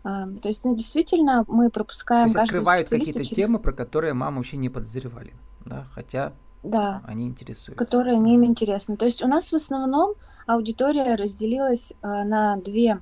то 0.03 0.47
есть, 0.47 0.63
ну, 0.63 0.75
действительно, 0.75 1.43
мы 1.47 1.69
пропускаем 1.69 2.31
То 2.31 2.39
есть 2.39 2.51
открывают 2.51 2.89
какие-то 2.89 3.23
через... 3.23 3.35
темы, 3.35 3.59
про 3.59 3.73
которые 3.73 4.13
мамы 4.13 4.37
вообще 4.37 4.57
не 4.57 4.69
подозревали, 4.69 5.33
да, 5.65 5.85
хотя 5.93 6.33
да, 6.63 7.01
они 7.05 7.27
интересуют. 7.27 7.77
Которые 7.77 8.17
им 8.17 8.45
интересны. 8.45 8.97
То 8.97 9.05
есть 9.05 9.23
у 9.23 9.27
нас 9.27 9.51
в 9.51 9.55
основном 9.55 10.15
аудитория 10.45 11.15
разделилась 11.15 11.93
а, 12.01 12.23
на 12.25 12.57
две 12.57 13.01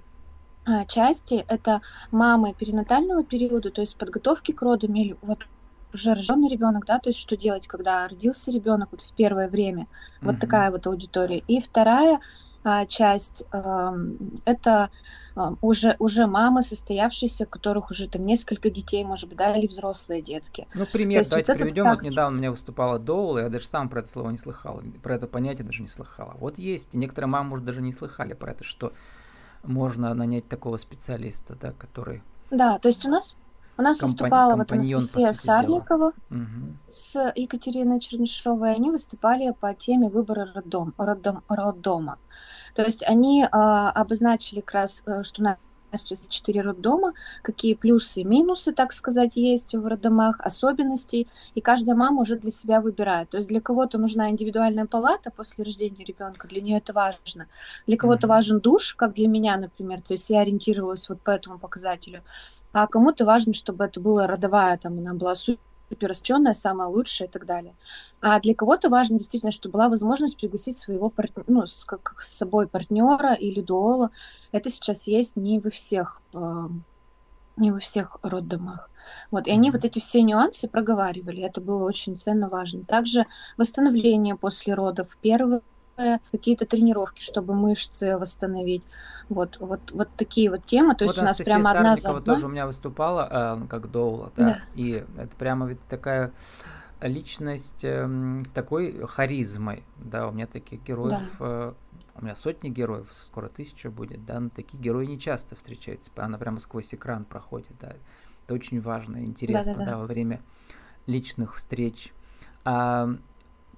а, 0.65 0.85
части. 0.85 1.43
Это 1.47 1.81
мамы 2.11 2.53
перинатального 2.53 3.23
периода, 3.23 3.71
то 3.71 3.81
есть 3.81 3.97
подготовки 3.97 4.51
к 4.51 4.61
родам 4.61 4.93
или 4.95 5.15
вот 5.21 5.47
уже 5.93 6.13
рожденный 6.13 6.49
ребенок, 6.49 6.85
да, 6.85 6.99
то 6.99 7.09
есть 7.09 7.19
что 7.19 7.35
делать, 7.35 7.67
когда 7.67 8.07
родился 8.07 8.51
ребенок 8.51 8.89
вот 8.91 9.01
в 9.01 9.13
первое 9.13 9.49
время. 9.49 9.87
Вот 10.21 10.33
угу. 10.33 10.41
такая 10.41 10.69
вот 10.69 10.85
аудитория. 10.85 11.43
И 11.47 11.59
вторая 11.59 12.19
часть 12.87 13.45
а, 13.51 13.95
это 14.45 14.89
а, 15.35 15.55
уже 15.61 15.95
уже 15.99 16.27
мамы, 16.27 16.63
состоявшиеся, 16.63 17.45
у 17.45 17.47
которых 17.47 17.91
уже 17.91 18.07
там 18.07 18.25
несколько 18.25 18.69
детей, 18.69 19.03
может 19.03 19.29
быть, 19.29 19.37
да, 19.37 19.55
или 19.55 19.67
взрослые 19.67 20.21
детки. 20.21 20.67
Ну, 20.73 20.85
пример, 20.85 21.23
то 21.23 21.31
давайте 21.31 21.53
вот 21.53 21.61
приведем. 21.61 21.83
Так... 21.85 21.95
Вот 21.95 22.03
недавно 22.03 22.37
у 22.37 22.39
меня 22.39 22.51
выступала 22.51 22.99
Доула, 22.99 23.39
я 23.39 23.49
даже 23.49 23.67
сам 23.67 23.89
про 23.89 24.01
это 24.01 24.09
слово 24.09 24.31
не 24.31 24.37
слыхал, 24.37 24.81
про 25.01 25.15
это 25.15 25.27
понятие 25.27 25.65
даже 25.65 25.81
не 25.81 25.89
слыхала. 25.89 26.35
Вот 26.39 26.57
есть, 26.57 26.93
некоторые 26.93 27.29
мамы, 27.29 27.49
может, 27.49 27.65
даже 27.65 27.81
не 27.81 27.93
слыхали 27.93 28.33
про 28.33 28.51
это, 28.51 28.63
что 28.63 28.93
можно 29.63 30.13
нанять 30.13 30.47
такого 30.47 30.77
специалиста, 30.77 31.55
да, 31.55 31.73
который... 31.73 32.21
Да, 32.49 32.79
то 32.79 32.87
есть 32.87 33.05
у 33.05 33.09
нас 33.09 33.35
у 33.77 33.81
нас 33.81 33.97
Компани- 33.97 34.11
выступала 34.11 34.55
вот 34.55 34.71
Анастасия 34.71 35.33
Сарликова 35.33 36.13
угу. 36.29 36.77
с 36.87 37.33
Екатериной 37.35 37.99
Чернышовой. 37.99 38.73
Они 38.73 38.91
выступали 38.91 39.53
по 39.59 39.73
теме 39.73 40.09
выбора 40.09 40.51
роддом, 40.53 40.93
роддом, 40.97 41.43
роддома. 41.47 42.17
То 42.75 42.83
есть 42.83 43.03
они 43.03 43.43
э, 43.43 43.47
обозначили 43.47 44.61
как 44.61 44.73
раз, 44.73 45.03
э, 45.05 45.23
что 45.23 45.43
на 45.43 45.57
сейчас 45.95 46.27
четыре 46.27 46.61
роддома, 46.61 47.13
какие 47.41 47.73
плюсы 47.73 48.21
и 48.21 48.23
минусы, 48.23 48.73
так 48.73 48.91
сказать, 48.91 49.35
есть 49.35 49.73
в 49.73 49.85
роддомах, 49.87 50.39
особенностей, 50.41 51.27
и 51.55 51.61
каждая 51.61 51.95
мама 51.95 52.21
уже 52.21 52.37
для 52.37 52.51
себя 52.51 52.81
выбирает. 52.81 53.29
То 53.29 53.37
есть 53.37 53.49
для 53.49 53.61
кого-то 53.61 53.97
нужна 53.97 54.29
индивидуальная 54.29 54.85
палата 54.85 55.31
после 55.31 55.63
рождения 55.63 56.03
ребенка, 56.03 56.47
для 56.47 56.61
нее 56.61 56.77
это 56.77 56.93
важно. 56.93 57.47
Для 57.87 57.97
кого-то 57.97 58.27
важен 58.27 58.59
душ, 58.59 58.95
как 58.95 59.13
для 59.13 59.27
меня, 59.27 59.57
например, 59.57 60.01
то 60.01 60.13
есть 60.13 60.29
я 60.29 60.41
ориентировалась 60.41 61.07
вот 61.09 61.21
по 61.21 61.31
этому 61.31 61.57
показателю. 61.57 62.21
А 62.79 62.85
кому-то 62.85 63.25
важно, 63.25 63.55
чтобы 63.55 63.85
это 63.85 63.99
была 63.99 64.27
родовая, 64.27 64.77
там 64.77 64.99
она 64.99 65.15
была 65.15 65.33
супер 65.33 65.59
суперосченная, 65.89 66.53
самая 66.53 66.89
лучшая 66.89 67.27
и 67.27 67.31
так 67.31 67.45
далее. 67.45 67.73
А 68.21 68.39
для 68.39 68.53
кого-то 68.53 68.89
важно 68.89 69.17
действительно, 69.17 69.51
чтобы 69.51 69.73
была 69.73 69.89
возможность 69.89 70.37
пригласить 70.37 70.77
своего 70.77 71.09
партнера, 71.09 71.45
ну, 71.47 71.65
с, 71.65 71.85
как 71.85 72.21
с 72.21 72.37
собой 72.37 72.67
партнера 72.67 73.33
или 73.33 73.61
дуола. 73.61 74.11
Это 74.51 74.69
сейчас 74.69 75.07
есть 75.07 75.37
не 75.37 75.59
во 75.59 75.71
всех 75.71 76.21
э, 76.33 76.67
не 77.55 77.71
во 77.71 77.79
всех 77.79 78.17
роддомах. 78.21 78.91
Вот, 79.31 79.47
и 79.47 79.51
они 79.51 79.71
вот 79.71 79.83
эти 79.83 79.97
все 79.97 80.21
нюансы 80.21 80.67
проговаривали, 80.67 81.41
это 81.41 81.61
было 81.61 81.83
очень 81.83 82.15
ценно, 82.15 82.47
важно. 82.47 82.83
Также 82.83 83.25
восстановление 83.57 84.35
после 84.35 84.75
родов. 84.75 85.17
Первые 85.21 85.61
какие-то 86.31 86.65
тренировки, 86.65 87.21
чтобы 87.21 87.53
мышцы 87.53 88.17
восстановить. 88.17 88.83
Вот, 89.29 89.57
вот, 89.59 89.91
вот 89.91 90.09
такие 90.15 90.49
вот 90.49 90.63
темы. 90.65 90.95
То 90.95 91.05
есть 91.05 91.17
вот 91.17 91.23
у 91.23 91.25
нас 91.25 91.37
прямо 91.37 91.71
одна 91.71 91.95
за 91.95 92.21
тоже 92.21 92.45
у 92.45 92.49
меня 92.49 92.67
выступала 92.67 93.57
э, 93.61 93.67
как 93.67 93.91
доула, 93.91 94.31
да? 94.37 94.43
да, 94.43 94.59
и 94.75 95.03
это 95.17 95.35
прямо 95.37 95.67
ведь 95.67 95.81
такая 95.87 96.31
личность 97.01 97.83
э, 97.83 98.43
с 98.47 98.51
такой 98.51 99.05
харизмой, 99.05 99.83
да, 99.97 100.27
у 100.27 100.31
меня 100.31 100.47
таких 100.47 100.83
героев, 100.83 101.35
да. 101.39 101.45
э, 101.45 101.73
у 102.15 102.23
меня 102.23 102.35
сотни 102.35 102.69
героев, 102.69 103.07
скоро 103.11 103.49
тысяча 103.49 103.91
будет, 103.91 104.25
да, 104.25 104.39
но 104.39 104.49
такие 104.49 104.81
герои 104.81 105.05
не 105.05 105.19
часто 105.19 105.55
встречаются, 105.55 106.09
она 106.15 106.37
прямо 106.37 106.59
сквозь 106.59 106.93
экран 106.93 107.25
проходит, 107.25 107.73
да, 107.79 107.93
это 108.45 108.53
очень 108.53 108.81
важно, 108.81 109.23
интересно, 109.23 109.73
да, 109.73 109.79
да, 109.79 109.85
да. 109.85 109.91
да 109.91 109.97
во 109.97 110.05
время 110.05 110.41
личных 111.05 111.55
встреч. 111.55 112.13
А, 112.63 113.09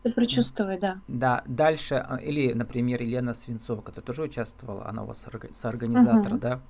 ты 0.03 0.13
прочувствуй, 0.13 0.77
да. 0.77 0.99
Да, 1.07 1.43
дальше, 1.45 1.95
а, 1.95 2.17
или, 2.17 2.53
например, 2.53 3.01
Елена 3.01 3.33
Свинцова, 3.33 3.81
которая 3.81 4.05
тоже 4.05 4.23
участвовала, 4.23 4.87
она 4.87 5.03
у 5.03 5.05
вас 5.05 5.25
соорганизатор, 5.51 6.33
угу. 6.33 6.41
да? 6.41 6.61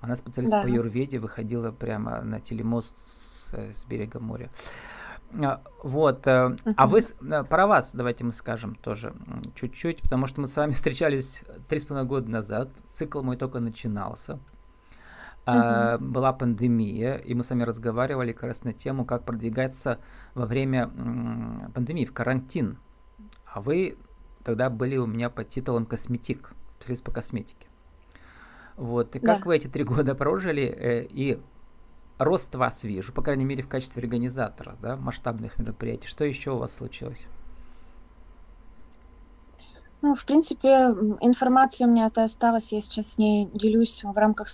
Она 0.00 0.16
специалист 0.16 0.52
да. 0.52 0.62
по 0.62 0.66
юрведе, 0.66 1.18
выходила 1.18 1.70
прямо 1.70 2.22
на 2.22 2.40
телемост 2.40 2.98
с, 2.98 3.54
э, 3.54 3.72
с 3.72 3.84
берега 3.86 4.18
моря. 4.18 4.50
А, 5.40 5.62
вот, 5.82 6.26
uh 6.26 6.74
а 6.76 6.86
вы, 6.86 7.00
э, 7.00 7.44
про 7.44 7.66
вас 7.66 7.94
давайте 7.94 8.24
мы 8.24 8.32
скажем 8.32 8.74
тоже 8.74 9.14
чуть-чуть, 9.54 10.02
потому 10.02 10.26
что 10.26 10.40
мы 10.40 10.46
с 10.46 10.56
вами 10.56 10.72
встречались 10.72 11.44
три 11.68 11.78
с 11.78 11.86
половиной 11.86 12.08
года 12.08 12.30
назад, 12.30 12.68
цикл 12.90 13.22
мой 13.22 13.36
только 13.36 13.60
начинался, 13.60 14.38
Uh-huh. 15.44 15.98
была 15.98 16.32
пандемия, 16.32 17.16
и 17.16 17.34
мы 17.34 17.42
с 17.42 17.50
вами 17.50 17.64
разговаривали 17.64 18.32
как 18.32 18.44
раз 18.44 18.62
на 18.62 18.72
тему, 18.72 19.04
как 19.04 19.24
продвигаться 19.24 19.98
во 20.34 20.46
время 20.46 20.88
пандемии 21.74 22.04
в 22.04 22.12
карантин. 22.12 22.78
А 23.44 23.60
вы 23.60 23.96
тогда 24.44 24.70
были 24.70 24.96
у 24.96 25.06
меня 25.06 25.30
под 25.30 25.48
титулом 25.48 25.84
косметик, 25.84 26.54
специалист 26.78 27.04
по 27.04 27.10
косметике. 27.10 27.66
Вот, 28.76 29.16
и 29.16 29.18
как 29.18 29.40
да. 29.40 29.46
вы 29.46 29.56
эти 29.56 29.66
три 29.66 29.84
года 29.84 30.14
прожили, 30.14 30.62
э, 30.62 31.06
и 31.10 31.40
рост 32.18 32.54
вас 32.54 32.84
вижу, 32.84 33.12
по 33.12 33.22
крайней 33.22 33.44
мере, 33.44 33.62
в 33.62 33.68
качестве 33.68 34.00
организатора, 34.00 34.76
да, 34.80 34.96
масштабных 34.96 35.58
мероприятий. 35.58 36.06
Что 36.06 36.24
еще 36.24 36.52
у 36.52 36.58
вас 36.58 36.74
случилось? 36.76 37.26
Ну, 40.00 40.14
в 40.16 40.24
принципе, 40.24 40.68
информация 41.20 41.86
у 41.86 41.90
меня 41.90 42.06
это 42.06 42.24
осталась, 42.24 42.72
я 42.72 42.82
сейчас 42.82 43.12
с 43.12 43.18
ней 43.18 43.48
делюсь 43.54 44.02
в 44.02 44.16
рамках 44.16 44.48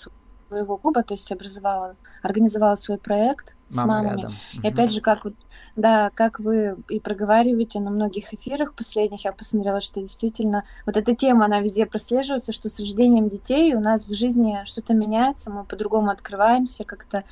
своего 0.48 0.76
клуба, 0.76 1.02
то 1.02 1.14
есть 1.14 1.30
образовала, 1.30 1.96
организовала 2.22 2.74
свой 2.74 2.98
проект 2.98 3.56
с 3.68 3.76
Мама 3.76 4.02
мамами. 4.02 4.20
Рядом. 4.22 4.34
И 4.62 4.66
опять 4.66 4.92
же, 4.92 5.00
как 5.00 5.24
вот, 5.24 5.34
да, 5.76 6.10
как 6.14 6.40
вы 6.40 6.76
и 6.88 7.00
проговариваете 7.00 7.80
на 7.80 7.90
многих 7.90 8.32
эфирах 8.32 8.74
последних, 8.74 9.24
я 9.24 9.32
посмотрела, 9.32 9.80
что 9.80 10.00
действительно 10.00 10.64
вот 10.86 10.96
эта 10.96 11.14
тема, 11.14 11.44
она 11.44 11.60
везде 11.60 11.86
прослеживается, 11.86 12.52
что 12.52 12.68
с 12.68 12.80
рождением 12.80 13.28
детей 13.28 13.74
у 13.74 13.80
нас 13.80 14.06
в 14.08 14.14
жизни 14.14 14.58
что-то 14.64 14.94
меняется, 14.94 15.50
мы 15.50 15.64
по-другому 15.64 16.10
открываемся, 16.10 16.84
как-то 16.84 17.24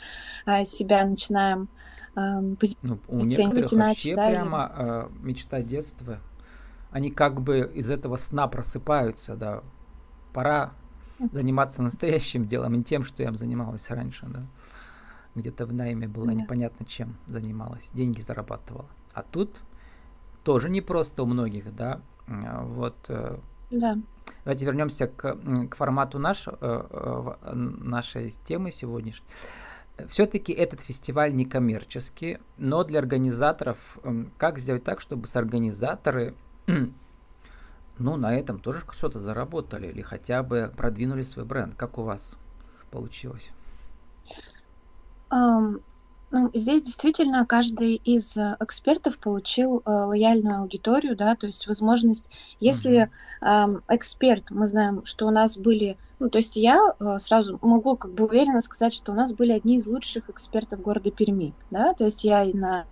а, 0.45 0.65
себя 0.65 1.05
начинаем 1.05 1.69
а, 2.15 2.41
ну, 2.41 2.99
у 3.09 3.17
некоторых 3.25 3.73
иначе, 3.73 4.15
вообще 4.15 4.17
да, 4.17 4.29
прямо 4.31 4.73
а, 4.75 5.11
мечта 5.21 5.63
детства, 5.63 6.19
они 6.91 7.11
как 7.11 7.41
бы 7.41 7.71
из 7.75 7.91
этого 7.91 8.17
сна 8.17 8.47
просыпаются, 8.47 9.37
да, 9.37 9.63
пора 10.33 10.73
заниматься 11.19 11.83
настоящим 11.83 12.47
делом, 12.47 12.75
не 12.75 12.85
тем, 12.85 13.05
что 13.05 13.23
я 13.23 13.33
занималась 13.33 13.91
раньше, 13.91 14.27
да. 14.27 14.47
Где-то 15.35 15.67
в 15.67 15.73
найме 15.73 16.09
была, 16.09 16.27
да. 16.27 16.33
непонятно 16.35 16.87
чем 16.87 17.17
занималась, 17.27 17.91
деньги 17.93 18.21
зарабатывала. 18.21 18.87
А 19.13 19.23
тут 19.23 19.61
тоже 20.45 20.71
не 20.71 20.81
просто 20.81 21.23
у 21.23 21.27
многих, 21.27 21.75
да. 21.75 22.01
А, 22.27 22.65
вот. 22.65 22.97
Э, 23.09 23.39
да. 23.71 23.99
Давайте 24.45 24.65
вернемся 24.65 25.09
к, 25.09 25.37
к 25.71 25.77
формату 25.77 26.19
наш, 26.19 26.47
э, 26.47 27.35
нашей 27.43 28.31
темы 28.45 28.71
сегодняшней. 28.71 29.27
Все-таки 30.09 30.53
этот 30.53 30.81
фестиваль 30.81 31.35
не 31.35 31.47
коммерческий, 31.47 32.39
но 32.59 32.85
для 32.85 32.99
организаторов, 33.01 33.99
как 34.37 34.59
сделать 34.59 34.85
так, 34.85 35.01
чтобы 35.01 35.27
с 35.27 35.37
организаторы 35.37 36.35
ну, 37.99 38.17
на 38.17 38.35
этом 38.35 38.59
тоже 38.59 38.83
что-то 38.93 39.19
заработали 39.21 39.89
или 39.89 40.03
хотя 40.03 40.43
бы 40.43 40.73
продвинули 40.77 41.23
свой 41.23 41.45
бренд. 41.45 41.75
Как 41.75 41.99
у 41.99 42.03
вас 42.03 42.37
получилось? 42.91 43.51
Um, 45.31 45.83
ну, 46.31 46.51
здесь 46.55 46.83
действительно 46.83 47.47
каждый 47.47 47.95
из 47.95 48.37
э, 48.37 48.57
экспертов 48.61 49.19
получил 49.19 49.79
э, 49.79 49.91
лояльную 49.91 50.61
аудиторию, 50.63 51.17
да, 51.17 51.37
то 51.37 51.47
есть 51.47 51.67
возможность, 51.69 52.29
если 52.59 53.11
э, 53.41 53.81
эксперт, 53.89 54.51
мы 54.51 54.67
знаем, 54.67 55.05
что 55.05 55.27
у 55.27 55.31
нас 55.31 55.57
были, 55.57 55.97
ну, 56.19 56.29
то 56.29 56.39
есть 56.39 56.57
я 56.57 56.79
э, 56.79 57.19
сразу 57.21 57.59
могу 57.63 57.97
как 57.97 58.13
бы 58.13 58.25
уверенно 58.25 58.61
сказать, 58.61 58.93
что 58.93 59.13
у 59.13 59.15
нас 59.15 59.33
были 59.33 59.53
одни 59.53 59.77
из 59.77 59.87
лучших 59.87 60.29
экспертов 60.29 60.83
города 60.83 61.11
Перми, 61.13 61.55
да, 61.71 61.95
то 61.95 62.05
есть 62.05 62.25
я 62.25 62.43
и 62.43 62.53
на 62.53 62.87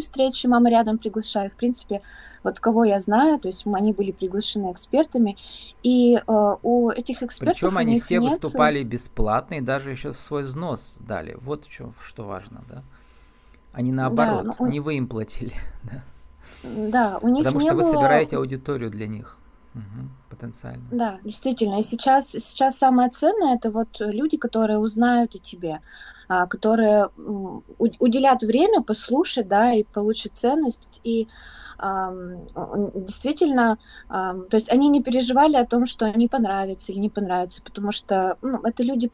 встречи 0.00 0.46
мама 0.46 0.70
рядом 0.70 0.98
приглашаю, 0.98 1.50
в 1.50 1.56
принципе, 1.56 2.02
вот 2.42 2.60
кого 2.60 2.84
я 2.84 3.00
знаю, 3.00 3.38
то 3.38 3.48
есть 3.48 3.66
они 3.66 3.92
были 3.92 4.10
приглашены 4.10 4.72
экспертами, 4.72 5.36
и 5.82 6.16
э, 6.16 6.56
у 6.62 6.90
этих 6.90 7.22
экспертов... 7.22 7.60
Причем 7.60 7.78
они 7.78 7.98
все 8.00 8.18
нет... 8.18 8.32
выступали 8.32 8.82
бесплатно 8.82 9.54
и 9.54 9.60
даже 9.60 9.90
еще 9.90 10.12
в 10.12 10.18
свой 10.18 10.42
взнос 10.42 10.96
дали. 11.00 11.36
Вот 11.40 11.66
что, 11.68 11.92
что 12.04 12.24
важно, 12.24 12.62
да? 12.68 12.82
Они 13.72 13.92
наоборот, 13.92 14.44
да, 14.44 14.54
ну, 14.58 14.66
не 14.66 14.80
вы 14.80 14.96
им 14.96 15.06
платили, 15.06 15.54
да? 15.84 16.02
Да, 16.64 17.18
у 17.22 17.28
них 17.28 17.44
Потому 17.44 17.60
не 17.60 17.66
что 17.66 17.76
было... 17.76 17.86
вы 17.86 17.92
собираете 17.92 18.36
аудиторию 18.36 18.90
для 18.90 19.06
них. 19.06 19.38
Угу, 19.74 20.08
потенциально. 20.30 20.84
Да, 20.90 21.18
действительно. 21.24 21.78
И 21.78 21.82
сейчас, 21.82 22.30
сейчас 22.30 22.76
самое 22.76 23.08
ценное 23.08 23.56
это 23.56 23.70
вот 23.70 23.88
люди, 24.00 24.36
которые 24.36 24.78
узнают 24.78 25.34
о 25.34 25.38
тебе, 25.38 25.80
а, 26.28 26.46
которые 26.46 27.08
уделят 27.78 28.42
время 28.42 28.82
послушать, 28.82 29.48
да, 29.48 29.72
и 29.72 29.84
получат 29.84 30.36
ценность. 30.36 31.00
И 31.04 31.28
действительно, 32.94 33.76
то 34.08 34.46
есть 34.52 34.70
они 34.70 34.88
не 34.88 35.02
переживали 35.02 35.56
о 35.56 35.66
том, 35.66 35.86
что 35.86 36.04
они 36.04 36.28
понравятся 36.28 36.92
или 36.92 37.00
не 37.00 37.10
понравятся, 37.10 37.60
потому 37.62 37.90
что 37.90 38.36
ну, 38.40 38.60
это 38.62 38.84
люди 38.84 39.10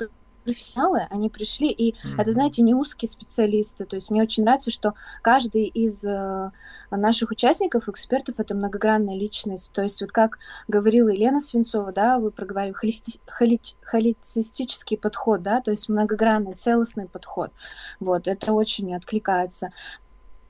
профессионалы, 0.49 1.07
они 1.11 1.29
пришли, 1.29 1.71
и 1.71 1.93
mm-hmm. 1.93 2.15
это, 2.21 2.33
знаете, 2.33 2.63
не 2.63 2.75
узкие 2.75 3.09
специалисты. 3.09 3.85
То 3.85 3.97
есть 3.97 4.11
мне 4.11 4.23
очень 4.23 4.45
нравится, 4.45 4.71
что 4.71 4.95
каждый 5.23 5.65
из 5.65 6.03
э, 6.05 6.51
наших 6.91 7.31
участников, 7.31 7.89
экспертов, 7.89 8.37
это 8.39 8.55
многогранная 8.55 9.15
личность. 9.15 9.71
То 9.73 9.83
есть 9.83 10.01
вот 10.01 10.11
как 10.11 10.39
говорила 10.67 11.11
Елена 11.11 11.41
Свинцова, 11.41 11.93
да, 11.93 12.19
вы 12.19 12.31
проговорили, 12.31 12.75
холисти- 12.75 13.21
холи- 13.27 13.61
холистический 13.83 14.97
подход, 14.97 15.43
да, 15.43 15.61
то 15.61 15.71
есть 15.71 15.89
многогранный, 15.91 16.55
целостный 16.55 17.07
подход. 17.07 17.51
Вот, 18.01 18.27
это 18.27 18.55
очень 18.55 18.95
откликается. 18.95 19.73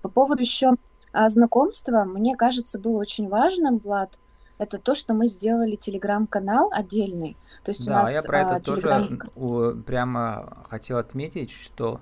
По 0.00 0.08
поводу 0.08 0.42
еще 0.42 0.74
а, 1.12 1.28
знакомства, 1.28 2.04
мне 2.04 2.36
кажется, 2.36 2.78
было 2.78 2.98
очень 2.98 3.28
важным, 3.28 3.78
Влад, 3.78 4.10
это 4.58 4.78
то, 4.78 4.94
что 4.94 5.14
мы 5.14 5.28
сделали 5.28 5.76
телеграм-канал 5.76 6.70
отдельный. 6.72 7.36
То 7.64 7.70
есть 7.70 7.86
да, 7.86 7.92
у 7.92 8.02
нас 8.02 8.12
я 8.12 8.22
про 8.22 8.40
это 8.40 8.56
а, 8.56 8.60
тоже 8.60 9.18
у, 9.36 9.70
прямо 9.82 10.64
хотел 10.68 10.98
отметить, 10.98 11.50
что 11.50 12.00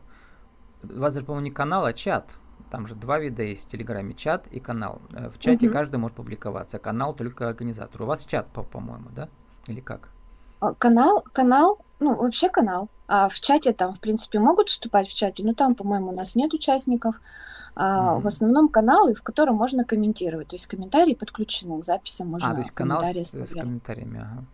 у 0.82 0.98
вас 0.98 1.14
даже, 1.14 1.26
по-моему, 1.26 1.44
не 1.44 1.52
канал, 1.52 1.84
а 1.84 1.92
чат. 1.92 2.28
Там 2.70 2.86
же 2.86 2.94
два 2.94 3.18
вида 3.18 3.42
есть 3.42 3.66
в 3.66 3.70
Телеграме, 3.70 4.14
чат 4.14 4.46
и 4.48 4.58
канал. 4.58 5.00
Э, 5.12 5.28
в 5.30 5.38
чате 5.38 5.66
угу. 5.66 5.72
каждый 5.72 5.96
может 5.96 6.16
публиковаться, 6.16 6.78
канал 6.78 7.14
только 7.14 7.48
организатор. 7.48 8.02
У 8.02 8.06
вас 8.06 8.24
чат, 8.24 8.48
по-моему, 8.48 9.10
да? 9.10 9.28
Или 9.68 9.80
как? 9.80 10.10
А, 10.60 10.74
канал, 10.74 11.24
канал, 11.32 11.78
ну, 12.00 12.14
вообще 12.14 12.48
канал. 12.48 12.88
А 13.08 13.28
в 13.28 13.38
чате 13.40 13.72
там, 13.72 13.94
в 13.94 14.00
принципе, 14.00 14.38
могут 14.38 14.68
вступать 14.68 15.08
в 15.08 15.14
чате, 15.14 15.44
но 15.44 15.54
там, 15.54 15.74
по-моему, 15.74 16.08
у 16.08 16.14
нас 16.14 16.34
нет 16.34 16.52
участников. 16.54 17.20
А, 17.78 18.16
mm-hmm. 18.16 18.20
В 18.22 18.26
основном 18.26 18.68
каналы, 18.68 19.14
в 19.14 19.22
котором 19.22 19.56
можно 19.56 19.84
комментировать. 19.84 20.48
То 20.48 20.56
есть 20.56 20.66
комментарии 20.66 21.14
подключены 21.14 21.80
к 21.80 21.84
записям, 21.84 22.28
можно 22.28 22.50
А, 22.50 22.54
то 22.54 22.60
есть 22.60 22.70
канал 22.70 23.02
с, 23.04 23.34
с 23.34 23.52
комментариями, 23.52 24.20
ага. 24.20 24.44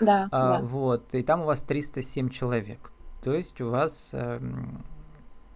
Да, 0.00 0.28
а, 0.30 0.58
да. 0.58 0.64
Вот, 0.64 1.12
и 1.12 1.22
там 1.24 1.40
у 1.40 1.44
вас 1.44 1.60
307 1.62 2.30
человек. 2.30 2.92
То 3.22 3.34
есть 3.34 3.60
у 3.60 3.68
вас 3.68 4.10
э, 4.12 4.40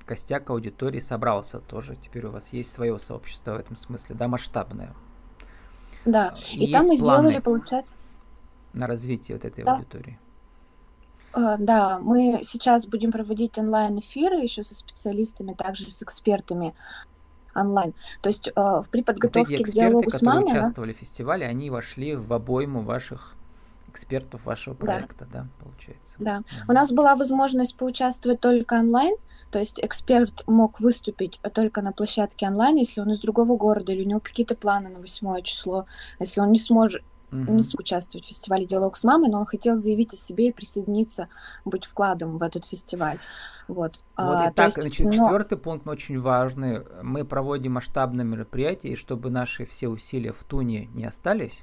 костяк 0.05 0.51
аудитории 0.51 0.99
собрался 0.99 1.61
тоже. 1.61 1.95
Теперь 1.95 2.27
у 2.27 2.33
вас 2.33 2.53
есть 2.53 2.73
свое 2.73 2.99
сообщество 2.99 3.53
в 3.53 3.61
этом 3.61 3.77
смысле, 3.77 4.17
да, 4.17 4.27
масштабное. 4.27 4.93
Да, 6.05 6.35
и, 6.51 6.67
и 6.67 6.73
там 6.73 6.87
мы 6.87 6.97
сделали, 6.97 7.39
получается... 7.39 7.95
На 8.73 8.87
развитие 8.87 9.37
вот 9.37 9.45
этой 9.45 9.64
да. 9.64 9.75
аудитории. 9.75 10.19
Uh, 11.33 11.57
да, 11.59 11.99
мы 11.99 12.41
сейчас 12.43 12.87
будем 12.87 13.11
проводить 13.11 13.57
онлайн-эфиры 13.57 14.37
еще 14.37 14.64
со 14.64 14.75
специалистами, 14.75 15.55
также 15.55 15.91
с 15.91 16.02
экспертами 16.02 16.75
онлайн. 17.55 17.95
То 18.21 18.29
есть 18.29 18.50
э, 18.55 18.83
при 18.91 19.02
подготовке 19.02 19.57
вот 19.57 19.61
эти 19.61 19.71
к 19.71 19.75
диалогу 19.75 20.11
с 20.11 20.23
мамой... 20.23 20.43
которые 20.43 20.62
участвовали 20.62 20.93
в 20.93 20.97
фестивале, 20.97 21.47
они 21.47 21.71
вошли 21.71 22.14
в 22.14 22.33
обойму 22.33 22.81
ваших 22.81 23.35
экспертов 23.88 24.47
вашего 24.47 24.75
проекта, 24.75 25.26
да, 25.31 25.41
да 25.43 25.47
получается? 25.62 26.14
Да. 26.19 26.38
Угу. 26.38 26.71
У 26.71 26.73
нас 26.73 26.93
была 26.93 27.14
возможность 27.14 27.76
поучаствовать 27.76 28.41
только 28.41 28.75
онлайн, 28.75 29.14
то 29.50 29.59
есть 29.59 29.81
эксперт 29.83 30.45
мог 30.47 30.81
выступить 30.81 31.41
только 31.52 31.83
на 31.83 31.93
площадке 31.93 32.47
онлайн, 32.47 32.76
если 32.76 33.00
он 33.00 33.11
из 33.11 33.21
другого 33.21 33.57
города 33.57 33.93
или 33.93 34.02
у 34.02 34.09
него 34.09 34.21
какие-то 34.21 34.55
планы 34.55 34.88
на 34.88 34.99
8 34.99 35.43
число, 35.43 35.87
если 36.19 36.41
он 36.41 36.52
не 36.52 36.59
сможет 36.59 37.02
угу. 37.33 37.53
не 37.53 37.62
участвовать 37.79 38.27
в 38.27 38.29
фестивале 38.29 38.67
«Диалог 38.67 38.97
с 38.97 39.05
мамой», 39.05 39.29
но 39.29 39.41
он 39.41 39.47
хотел 39.47 39.77
заявить 39.77 40.12
о 40.12 40.17
себе 40.17 40.49
и 40.49 40.53
присоединиться, 40.53 41.29
быть 41.65 41.85
вкладом 41.85 42.39
в 42.39 42.43
этот 42.43 42.65
фестиваль. 42.65 43.19
Вот, 43.69 44.01
вот 44.17 44.37
а, 44.37 44.51
и 44.51 44.53
так, 44.53 44.67
есть, 44.67 44.83
значит, 44.83 45.07
но... 45.07 45.12
четвертый 45.12 45.57
пункт 45.59 45.87
очень 45.89 46.21
важный. 46.21 46.83
Мы 47.03 47.25
проводим 47.25 47.73
масштабные 47.73 48.25
мероприятия, 48.25 48.91
и 48.91 48.97
чтобы 48.97 49.31
наши 49.31 49.65
все 49.65 49.89
усилия 49.89 50.33
в 50.33 50.45
Туне 50.45 50.87
не 50.95 51.05
остались, 51.05 51.62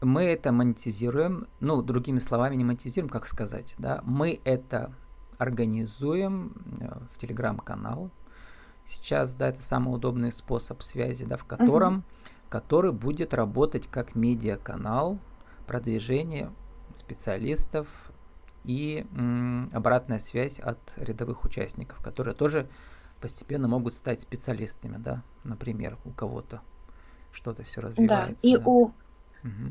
мы 0.00 0.24
это 0.24 0.52
монетизируем, 0.52 1.46
ну, 1.60 1.82
другими 1.82 2.20
словами, 2.20 2.56
не 2.56 2.64
монетизируем, 2.64 3.10
как 3.10 3.26
сказать, 3.26 3.74
да, 3.78 4.00
мы 4.04 4.40
это 4.44 4.92
организуем 5.36 6.54
э, 6.80 6.98
в 7.12 7.18
телеграм-канал. 7.18 8.10
Сейчас, 8.86 9.36
да, 9.36 9.48
это 9.48 9.62
самый 9.62 9.94
удобный 9.94 10.32
способ 10.32 10.82
связи, 10.82 11.24
да, 11.24 11.36
в 11.36 11.44
котором 11.44 11.98
uh 11.98 12.39
который 12.50 12.92
будет 12.92 13.32
работать 13.32 13.86
как 13.86 14.14
медиаканал 14.14 15.18
продвижения 15.66 16.52
специалистов 16.96 18.12
и 18.64 19.06
м, 19.16 19.70
обратная 19.72 20.18
связь 20.18 20.58
от 20.58 20.78
рядовых 20.96 21.44
участников, 21.44 22.02
которые 22.02 22.34
тоже 22.34 22.68
постепенно 23.20 23.68
могут 23.68 23.94
стать 23.94 24.20
специалистами, 24.20 24.96
да, 24.98 25.22
например, 25.44 25.96
у 26.04 26.10
кого-то 26.10 26.60
что-то 27.32 27.62
все 27.62 27.80
развивается. 27.80 28.42
Да, 28.42 28.48
и 28.48 28.56
да. 28.56 28.62
у 28.66 28.90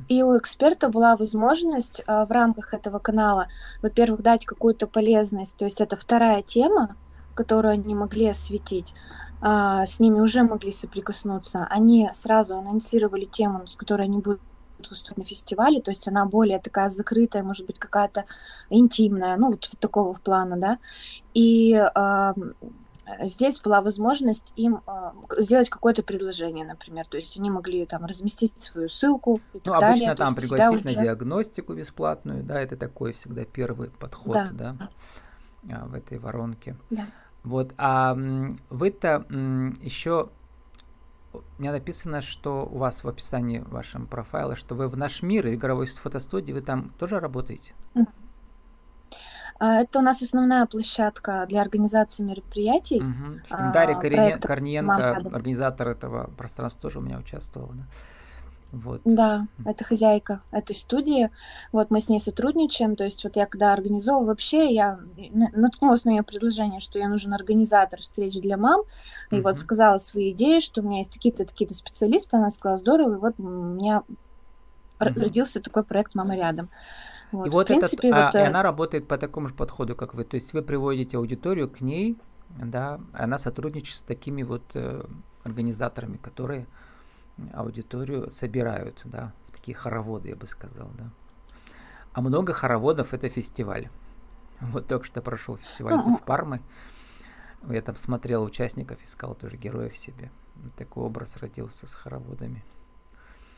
И 0.07 0.23
у 0.23 0.35
эксперта 0.37 0.89
была 0.89 1.15
возможность 1.15 2.01
э, 2.07 2.25
в 2.25 2.31
рамках 2.31 2.73
этого 2.73 2.97
канала, 2.97 3.47
во-первых, 3.83 4.21
дать 4.21 4.45
какую-то 4.45 4.87
полезность, 4.87 5.57
то 5.57 5.65
есть 5.65 5.81
это 5.81 5.95
вторая 5.95 6.41
тема, 6.41 6.95
которую 7.39 7.71
они 7.71 7.95
могли 7.95 8.27
осветить, 8.27 8.93
а, 9.39 9.85
с 9.85 10.01
ними 10.01 10.19
уже 10.19 10.43
могли 10.43 10.73
соприкоснуться. 10.73 11.65
Они 11.69 12.09
сразу 12.11 12.57
анонсировали 12.57 13.23
тему, 13.23 13.65
с 13.65 13.77
которой 13.77 14.07
они 14.07 14.17
будут 14.17 14.41
выступать 14.89 15.19
на 15.19 15.23
фестивале, 15.23 15.79
то 15.79 15.89
есть 15.89 16.05
она 16.09 16.25
более 16.25 16.59
такая 16.59 16.89
закрытая, 16.89 17.43
может 17.43 17.65
быть, 17.65 17.79
какая-то 17.79 18.25
интимная, 18.69 19.37
ну, 19.37 19.51
вот 19.51 19.69
такого 19.79 20.17
плана, 20.17 20.57
да. 20.57 20.79
И 21.33 21.73
э, 21.75 22.33
здесь 23.21 23.61
была 23.61 23.81
возможность 23.81 24.51
им 24.57 24.81
э, 24.85 25.11
сделать 25.37 25.69
какое-то 25.69 26.03
предложение, 26.03 26.65
например, 26.65 27.07
то 27.07 27.15
есть 27.15 27.39
они 27.39 27.49
могли 27.49 27.85
там 27.85 28.03
разместить 28.03 28.59
свою 28.59 28.89
ссылку 28.89 29.39
и 29.53 29.61
ну, 29.63 29.73
обычно 29.75 30.07
далее. 30.07 30.15
там 30.15 30.35
пригласить 30.35 30.83
на 30.83 30.91
диагностику 30.91 31.73
бесплатную, 31.73 32.43
да, 32.43 32.59
это 32.59 32.75
такой 32.75 33.13
всегда 33.13 33.45
первый 33.45 33.91
подход, 33.91 34.33
да, 34.33 34.49
да 34.51 34.89
в 35.63 35.93
этой 35.93 36.19
воронке. 36.19 36.75
Да. 36.89 37.07
Вот, 37.43 37.73
а 37.77 38.15
вы-то 38.69 39.25
еще 39.81 40.29
у 41.33 41.41
меня 41.59 41.71
написано, 41.71 42.21
что 42.21 42.65
у 42.65 42.77
вас 42.77 43.03
в 43.03 43.07
описании 43.07 43.59
вашем 43.59 44.07
профайла, 44.07 44.55
что 44.55 44.75
вы 44.75 44.87
в 44.87 44.97
наш 44.97 45.21
мир 45.21 45.47
игровой 45.53 45.85
фотостудии, 45.85 46.51
вы 46.51 46.61
там 46.61 46.89
тоже 46.97 47.19
работаете? 47.19 47.73
А, 49.59 49.81
это 49.81 49.99
у 49.99 50.01
нас 50.01 50.21
основная 50.21 50.65
площадка 50.65 51.45
для 51.47 51.61
организации 51.61 52.23
мероприятий. 52.23 53.01
Угу. 53.01 53.71
Дарья 53.73 53.95
Корне... 53.99 54.37
Корниенко, 54.37 55.17
организатор 55.17 55.89
этого 55.89 56.29
пространства, 56.37 56.81
тоже 56.81 56.99
у 56.99 57.01
меня 57.01 57.17
участвовала. 57.17 57.73
Да? 57.73 57.83
Вот. 58.71 59.01
Да, 59.03 59.47
это 59.65 59.83
хозяйка 59.83 60.41
этой 60.51 60.75
студии. 60.75 61.31
Вот 61.71 61.89
мы 61.89 61.99
с 61.99 62.09
ней 62.09 62.19
сотрудничаем. 62.19 62.95
То 62.95 63.03
есть 63.03 63.23
вот 63.23 63.35
я 63.35 63.45
когда 63.45 63.73
организовывала, 63.73 64.27
вообще 64.27 64.73
я 64.73 64.99
наткнулась 65.53 66.05
на 66.05 66.11
ее 66.11 66.23
предложение, 66.23 66.79
что 66.79 66.99
я 66.99 67.07
нужен 67.07 67.33
организатор 67.33 67.99
встреч 67.99 68.39
для 68.39 68.57
мам. 68.57 68.81
И 69.31 69.35
uh-huh. 69.35 69.41
вот 69.41 69.57
сказала 69.57 69.97
свои 69.97 70.31
идеи, 70.31 70.59
что 70.59 70.81
у 70.81 70.83
меня 70.83 70.99
есть 70.99 71.13
такие-то, 71.13 71.45
такие-то 71.45 71.73
специалисты. 71.73 72.37
Она 72.37 72.51
сказала, 72.51 72.79
здорово. 72.79 73.15
И 73.15 73.19
вот 73.19 73.35
у 73.39 73.43
меня 73.43 74.03
uh-huh. 74.99 75.19
родился 75.19 75.61
такой 75.61 75.83
проект 75.83 76.13
«Мама 76.13 76.35
рядом». 76.35 76.69
Вот, 77.31 77.47
и 77.47 77.49
вот, 77.49 77.67
принципе, 77.67 78.09
этот, 78.09 78.25
вот, 78.25 78.35
а, 78.35 78.39
и 78.39 78.43
э 78.43 78.47
она 78.47 78.63
работает 78.63 79.07
по 79.07 79.17
такому 79.17 79.47
же 79.47 79.53
подходу, 79.53 79.95
как 79.95 80.13
вы. 80.13 80.23
То 80.23 80.35
есть 80.35 80.53
вы 80.53 80.61
приводите 80.61 81.17
аудиторию 81.17 81.69
к 81.69 81.81
ней, 81.81 82.17
да, 82.57 82.99
она 83.13 83.37
сотрудничает 83.37 83.97
с 83.97 84.01
такими 84.01 84.41
вот 84.41 84.63
э, 84.73 85.03
организаторами, 85.43 86.17
которые 86.17 86.65
аудиторию 87.53 88.31
собирают, 88.31 89.01
да, 89.05 89.33
в 89.47 89.51
такие 89.53 89.75
хороводы, 89.75 90.29
я 90.29 90.35
бы 90.35 90.47
сказал, 90.47 90.89
да. 90.97 91.09
А 92.13 92.21
много 92.21 92.53
хороводов 92.53 93.13
это 93.13 93.29
фестиваль. 93.29 93.89
Вот 94.61 94.87
только 94.87 95.05
что 95.05 95.21
прошел 95.21 95.57
фестиваль 95.57 96.01
Зов 96.01 96.23
Пармы. 96.23 96.61
Я 97.69 97.81
там 97.81 97.95
смотрел 97.95 98.43
участников, 98.43 99.01
искал 99.01 99.35
тоже 99.35 99.57
героев 99.57 99.95
себе. 99.97 100.31
Такой 100.77 101.03
образ 101.03 101.37
родился 101.37 101.87
с 101.87 101.93
хороводами. 101.93 102.63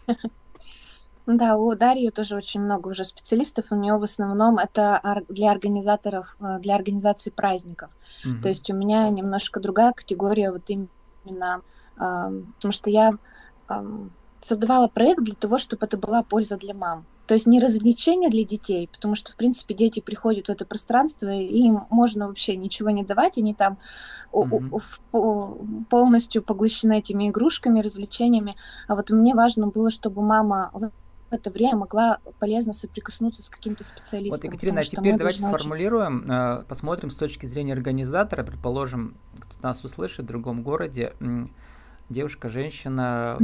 Да, 1.28 1.56
у 1.56 1.76
Дарьи 1.76 2.10
тоже 2.10 2.36
очень 2.36 2.62
много 2.62 2.90
уже 2.90 3.04
специалистов. 3.04 3.68
У 3.70 3.76
нее 3.76 3.98
в 3.98 4.04
основном 4.04 4.58
это 4.58 5.24
для 5.30 5.52
организаторов, 5.52 6.36
э, 6.40 6.58
для 6.60 6.76
организации 6.76 7.30
праздников. 7.30 7.92
Угу. 8.26 8.42
То 8.42 8.50
есть 8.50 8.70
у 8.72 8.74
меня 8.74 9.08
немножко 9.10 9.60
другая 9.60 9.94
категория 9.94 10.52
вот 10.52 10.64
именно, 10.68 11.62
потому 11.96 12.72
что 12.72 12.90
я 12.90 13.14
создавала 14.42 14.88
проект 14.88 15.24
для 15.24 15.36
того, 15.36 15.58
чтобы 15.58 15.86
это 15.86 15.98
была 15.98 16.24
польза 16.24 16.58
для 16.58 16.74
мам. 16.74 17.06
То 17.28 17.36
есть 17.36 17.48
не 17.48 17.62
развлечение 17.62 18.30
для 18.30 18.44
детей, 18.44 18.90
потому 18.92 19.16
что, 19.16 19.32
в 19.32 19.36
принципе, 19.36 19.74
дети 19.74 20.02
приходят 20.02 20.48
в 20.48 20.50
это 20.50 20.66
пространство, 20.66 21.30
и 21.30 21.46
им 21.46 21.86
можно 21.90 22.28
вообще 22.28 22.58
ничего 22.58 22.90
не 22.90 23.04
давать, 23.04 23.38
они 23.38 23.54
там 23.54 23.78
mm-hmm. 24.34 25.86
полностью 25.90 26.44
поглощены 26.44 27.00
этими 27.00 27.30
игрушками, 27.30 27.80
развлечениями. 27.80 28.56
А 28.88 28.96
вот 28.96 29.12
мне 29.12 29.34
важно 29.34 29.68
было, 29.68 29.92
чтобы 29.92 30.22
мама 30.22 30.72
в 30.74 30.92
это 31.34 31.50
время 31.50 31.78
могла 31.78 32.20
полезно 32.40 32.74
соприкоснуться 32.74 33.44
с 33.44 33.50
каким-то 33.50 33.86
специалистом. 33.86 34.42
Вот, 34.42 34.44
Екатерина, 34.44 34.82
а 34.82 34.84
теперь 34.84 35.16
давайте 35.16 35.42
сформулируем, 35.42 36.24
очень... 36.24 36.34
Э, 36.34 36.64
посмотрим 36.68 37.12
с 37.12 37.16
точки 37.16 37.46
зрения 37.46 37.72
организатора, 37.72 38.44
предположим, 38.44 39.16
кто 39.40 39.56
нас 39.68 39.86
услышит 39.86 40.26
в 40.26 40.28
другом 40.28 40.64
городе, 40.64 41.14
девушка, 42.12 42.50
женщина, 42.50 43.38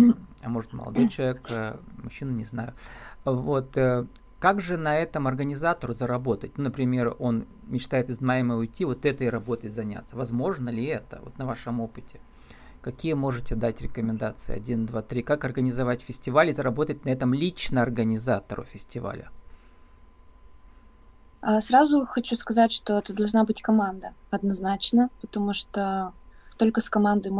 а 0.43 0.49
может 0.49 0.73
молодой 0.73 1.10
человек, 1.10 1.41
э, 1.49 1.77
мужчина, 2.03 2.32
не 2.32 2.45
знаю. 2.45 2.73
Вот, 3.25 3.77
э, 3.77 4.06
как 4.39 4.62
же 4.62 4.77
на 4.77 4.97
этом 4.97 5.27
организатору 5.27 5.93
заработать? 5.93 6.58
Ну, 6.58 6.65
например, 6.65 7.15
он 7.19 7.45
мечтает 7.67 8.10
из 8.10 8.21
найма 8.21 8.56
уйти, 8.56 8.86
вот 8.86 9.06
этой 9.06 9.30
работой 9.30 9.69
заняться. 9.69 10.15
Возможно 10.15 10.69
ли 10.69 10.86
это, 10.86 11.19
вот 11.23 11.38
на 11.39 11.45
вашем 11.45 11.82
опыте? 11.82 12.19
Какие 12.82 13.13
можете 13.13 13.56
дать 13.56 13.82
рекомендации? 13.82 14.56
Один, 14.56 14.86
два, 14.86 15.01
три. 15.01 15.23
Как 15.23 15.43
организовать 15.43 16.01
фестиваль 16.01 16.49
и 16.49 16.53
заработать 16.53 17.03
на 17.06 17.10
этом 17.10 17.34
лично 17.34 17.82
организатору 17.82 18.63
фестиваля? 18.63 19.30
А, 21.41 21.60
сразу 21.62 22.06
хочу 22.06 22.36
сказать, 22.36 22.71
что 22.71 22.99
это 22.99 23.13
должна 23.13 23.43
быть 23.43 23.62
команда, 23.62 24.13
однозначно, 24.30 25.10
потому 25.21 25.53
что 25.53 26.13
только 26.58 26.82
с 26.82 26.89
командой 26.89 27.32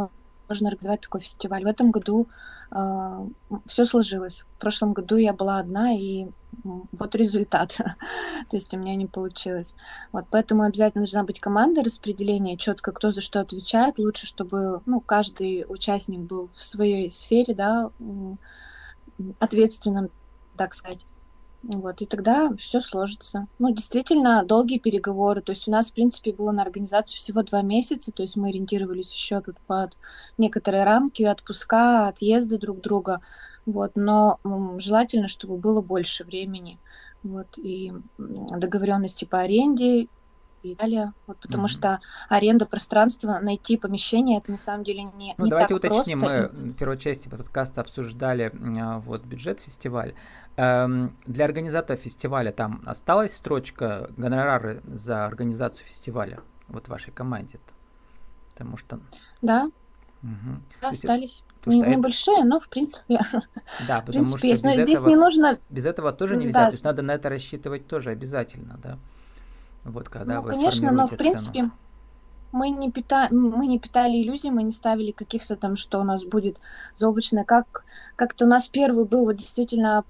можно 0.48 0.68
организовать 0.68 1.00
такой 1.00 1.20
фестиваль. 1.20 1.64
В 1.64 1.66
этом 1.66 1.90
году 1.90 2.28
э, 2.70 3.26
все 3.66 3.84
сложилось. 3.84 4.44
В 4.56 4.60
прошлом 4.60 4.92
году 4.92 5.16
я 5.16 5.32
была 5.32 5.58
одна, 5.58 5.92
и 5.92 6.28
вот 6.64 7.14
результат. 7.14 7.76
То 8.50 8.56
есть 8.56 8.72
у 8.74 8.78
меня 8.78 8.96
не 8.96 9.06
получилось. 9.06 9.74
Вот, 10.12 10.26
поэтому 10.30 10.62
обязательно 10.62 11.02
должна 11.02 11.24
быть 11.24 11.40
команда, 11.40 11.82
распределение 11.82 12.56
четко, 12.56 12.92
кто 12.92 13.12
за 13.12 13.20
что 13.20 13.40
отвечает. 13.40 13.98
Лучше, 13.98 14.26
чтобы 14.26 14.82
ну, 14.86 15.00
каждый 15.00 15.64
участник 15.68 16.20
был 16.20 16.50
в 16.54 16.64
своей 16.64 17.10
сфере, 17.10 17.54
да, 17.54 17.90
ответственным, 19.38 20.10
так 20.56 20.74
сказать. 20.74 21.04
Вот, 21.62 22.00
и 22.00 22.06
тогда 22.06 22.54
все 22.56 22.80
сложится. 22.80 23.48
Ну, 23.58 23.74
действительно, 23.74 24.44
долгие 24.44 24.78
переговоры. 24.78 25.42
То 25.42 25.52
есть 25.52 25.66
у 25.66 25.72
нас, 25.72 25.90
в 25.90 25.92
принципе, 25.92 26.32
было 26.32 26.52
на 26.52 26.62
организацию 26.62 27.18
всего 27.18 27.42
два 27.42 27.62
месяца, 27.62 28.12
то 28.12 28.22
есть 28.22 28.36
мы 28.36 28.48
ориентировались 28.48 29.12
еще 29.12 29.40
тут 29.40 29.58
под 29.66 29.96
некоторые 30.38 30.84
рамки, 30.84 31.24
отпуска, 31.24 32.08
отъезды 32.08 32.58
друг 32.58 32.80
друга. 32.80 33.20
Вот, 33.66 33.92
но 33.96 34.38
желательно, 34.78 35.26
чтобы 35.26 35.56
было 35.56 35.82
больше 35.82 36.24
времени. 36.24 36.78
Вот, 37.24 37.58
и 37.58 37.92
договоренности 38.16 39.24
по 39.24 39.40
аренде, 39.40 40.06
и 40.62 40.74
далее. 40.74 41.12
Вот, 41.26 41.38
потому 41.38 41.64
mm-hmm. 41.64 41.68
что 41.68 42.00
аренда 42.28 42.66
пространства, 42.66 43.38
найти 43.40 43.76
помещение, 43.76 44.38
это 44.38 44.50
на 44.50 44.56
самом 44.56 44.84
деле 44.84 45.04
не, 45.04 45.34
ну, 45.38 45.44
не 45.44 45.50
давайте 45.50 45.78
так 45.78 45.92
уточним, 45.92 46.20
просто. 46.20 46.50
мы 46.54 46.70
в 46.70 46.74
первой 46.74 46.98
части 46.98 47.28
подкаста 47.28 47.80
обсуждали 47.80 48.52
а, 48.80 48.98
вот 49.00 49.24
бюджет 49.24 49.60
фестиваля. 49.60 50.14
Эм, 50.56 51.16
для 51.26 51.44
организатора 51.44 51.96
фестиваля 51.96 52.50
там 52.50 52.82
осталась 52.84 53.34
строчка 53.34 54.10
гонорары 54.16 54.82
за 54.86 55.24
организацию 55.24 55.86
фестиваля 55.86 56.40
вот 56.68 56.86
в 56.86 56.88
вашей 56.88 57.12
команде? 57.12 57.58
Потому 58.52 58.76
что... 58.76 59.00
Да, 59.40 59.70
Угу. 60.22 60.60
Да, 60.82 60.88
остались. 60.88 61.44
Не, 61.64 61.80
что 61.80 61.90
небольшие, 61.90 62.38
это... 62.38 62.46
но 62.46 62.60
в 62.60 62.68
принципе. 62.68 63.20
Да, 63.86 64.00
потому 64.00 64.24
принципе, 64.24 64.56
что 64.56 64.68
без, 64.68 64.76
без 64.76 64.94
этого, 64.96 65.08
не 65.08 65.16
нужно. 65.16 65.58
Без 65.70 65.86
этого 65.86 66.12
тоже 66.12 66.36
нельзя. 66.36 66.60
Да. 66.60 66.66
То 66.66 66.72
есть 66.72 66.84
надо 66.84 67.02
на 67.02 67.12
это 67.12 67.28
рассчитывать 67.28 67.86
тоже 67.86 68.10
обязательно, 68.10 68.78
да. 68.82 68.98
Вот 69.88 70.08
когда 70.08 70.36
ну, 70.36 70.42
вы 70.42 70.50
конечно, 70.50 70.90
но 70.90 71.06
в 71.06 71.16
принципе 71.16 71.60
цену. 71.60 71.72
мы 72.52 72.70
не 72.70 72.90
пита... 72.90 73.28
мы 73.30 73.66
не 73.66 73.78
питали 73.78 74.22
иллюзий, 74.22 74.50
мы 74.50 74.62
не 74.62 74.72
ставили 74.72 75.12
каких-то 75.12 75.56
там, 75.56 75.76
что 75.76 76.00
у 76.00 76.04
нас 76.04 76.24
будет 76.24 76.60
заоблачное. 76.94 77.44
Как 77.44 77.84
как-то 78.16 78.44
у 78.44 78.48
нас 78.48 78.68
первый 78.68 79.04
был 79.04 79.24
вот 79.24 79.36
действительно 79.36 80.04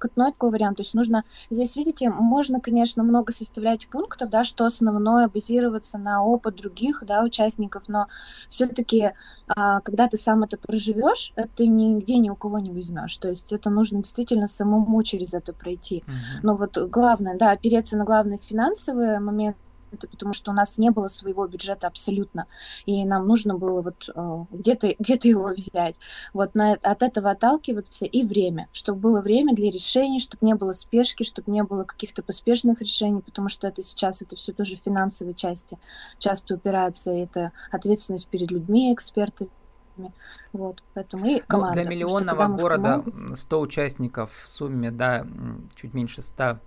подкатной 0.00 0.32
такой 0.32 0.50
вариант. 0.50 0.78
То 0.78 0.82
есть 0.82 0.94
нужно, 0.94 1.24
здесь, 1.50 1.76
видите, 1.76 2.10
можно, 2.10 2.60
конечно, 2.60 3.02
много 3.02 3.32
составлять 3.32 3.86
пунктов, 3.88 4.30
да, 4.30 4.44
что 4.44 4.64
основное, 4.64 5.28
базироваться 5.28 5.98
на 5.98 6.24
опыт 6.24 6.56
других, 6.56 7.04
да, 7.06 7.22
участников, 7.22 7.84
но 7.88 8.06
все-таки, 8.48 9.12
а, 9.48 9.80
когда 9.80 10.08
ты 10.08 10.16
сам 10.16 10.42
это 10.42 10.56
проживешь, 10.56 11.32
это 11.36 11.66
нигде 11.66 12.18
ни 12.18 12.30
у 12.30 12.36
кого 12.36 12.58
не 12.58 12.72
возьмешь. 12.72 13.16
То 13.16 13.28
есть 13.28 13.52
это 13.52 13.70
нужно 13.70 13.98
действительно 13.98 14.46
самому 14.46 15.02
через 15.02 15.34
это 15.34 15.52
пройти. 15.52 16.02
Mm-hmm. 16.06 16.40
Но 16.42 16.56
вот 16.56 16.78
главное, 16.90 17.36
да, 17.36 17.50
опереться 17.50 17.96
на 17.96 18.04
главные 18.04 18.38
финансовые 18.38 19.20
моменты, 19.20 19.58
это 19.92 20.08
потому 20.08 20.32
что 20.32 20.50
у 20.50 20.54
нас 20.54 20.78
не 20.78 20.90
было 20.90 21.08
своего 21.08 21.46
бюджета 21.46 21.86
абсолютно, 21.86 22.46
и 22.86 23.04
нам 23.04 23.26
нужно 23.26 23.56
было 23.56 23.82
вот 23.82 24.08
э, 24.14 24.44
где-то 24.50 24.94
где 24.98 25.14
его 25.22 25.48
взять. 25.48 25.96
Вот 26.32 26.54
на, 26.54 26.72
от 26.74 27.02
этого 27.02 27.30
отталкиваться 27.30 28.04
и 28.04 28.24
время, 28.24 28.68
чтобы 28.72 29.00
было 29.00 29.20
время 29.20 29.54
для 29.54 29.70
решений, 29.70 30.20
чтобы 30.20 30.46
не 30.46 30.54
было 30.54 30.72
спешки, 30.72 31.22
чтобы 31.22 31.50
не 31.50 31.62
было 31.62 31.84
каких-то 31.84 32.22
поспешных 32.22 32.80
решений, 32.80 33.20
потому 33.20 33.48
что 33.48 33.66
это 33.66 33.82
сейчас 33.82 34.22
это 34.22 34.36
все 34.36 34.52
тоже 34.52 34.76
финансовые 34.76 35.34
части 35.34 35.78
часто 36.18 36.54
упирается, 36.54 37.12
и 37.12 37.20
это 37.20 37.52
ответственность 37.70 38.28
перед 38.28 38.50
людьми, 38.50 38.92
экспертами, 38.92 39.50
вот, 40.52 40.82
поэтому 40.94 41.26
и 41.26 41.40
команда. 41.40 41.76
Ну, 41.76 41.82
для 41.82 41.90
миллионного 41.90 42.46
города 42.48 43.04
100 43.34 43.60
участников 43.60 44.32
в 44.32 44.48
сумме, 44.48 44.90
да, 44.90 45.26
чуть 45.74 45.94
меньше 45.94 46.22
100 46.22 46.58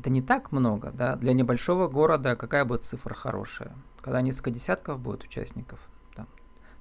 это 0.00 0.08
не 0.08 0.22
так 0.22 0.50
много, 0.50 0.92
да, 0.92 1.14
для 1.16 1.34
небольшого 1.34 1.86
города 1.86 2.34
какая 2.34 2.64
будет 2.64 2.84
цифра 2.84 3.12
хорошая? 3.12 3.74
Когда 4.00 4.22
несколько 4.22 4.50
десятков 4.50 4.98
будет 4.98 5.24
участников, 5.24 5.78
там, 6.16 6.26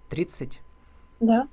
30? 0.10 0.62
Да, 1.20 1.50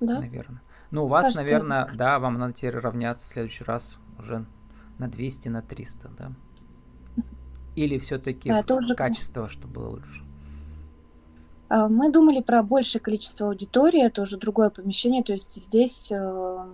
да. 0.00 0.20
Наверное. 0.20 0.62
Ну, 0.90 1.04
у 1.04 1.06
вас, 1.06 1.26
Кажется, 1.26 1.42
наверное, 1.42 1.90
да, 1.94 2.18
вам 2.18 2.38
надо 2.38 2.54
теперь 2.54 2.78
равняться 2.78 3.26
в 3.26 3.28
следующий 3.28 3.64
раз 3.64 3.98
уже 4.18 4.46
на 4.98 5.08
200, 5.08 5.48
на 5.50 5.60
300, 5.60 6.10
да? 6.16 6.32
Или 7.74 7.98
все-таки 7.98 8.48
да, 8.48 8.64
уже... 8.74 8.94
качество, 8.94 9.50
чтобы 9.50 9.74
было 9.74 9.88
лучше? 9.90 10.22
А, 11.68 11.88
мы 11.88 12.10
думали 12.10 12.40
про 12.40 12.62
большее 12.62 13.02
количество 13.02 13.48
аудитории, 13.48 14.02
это 14.02 14.22
уже 14.22 14.38
другое 14.38 14.70
помещение, 14.70 15.22
то 15.22 15.32
есть 15.32 15.62
здесь 15.62 16.10
э, 16.10 16.66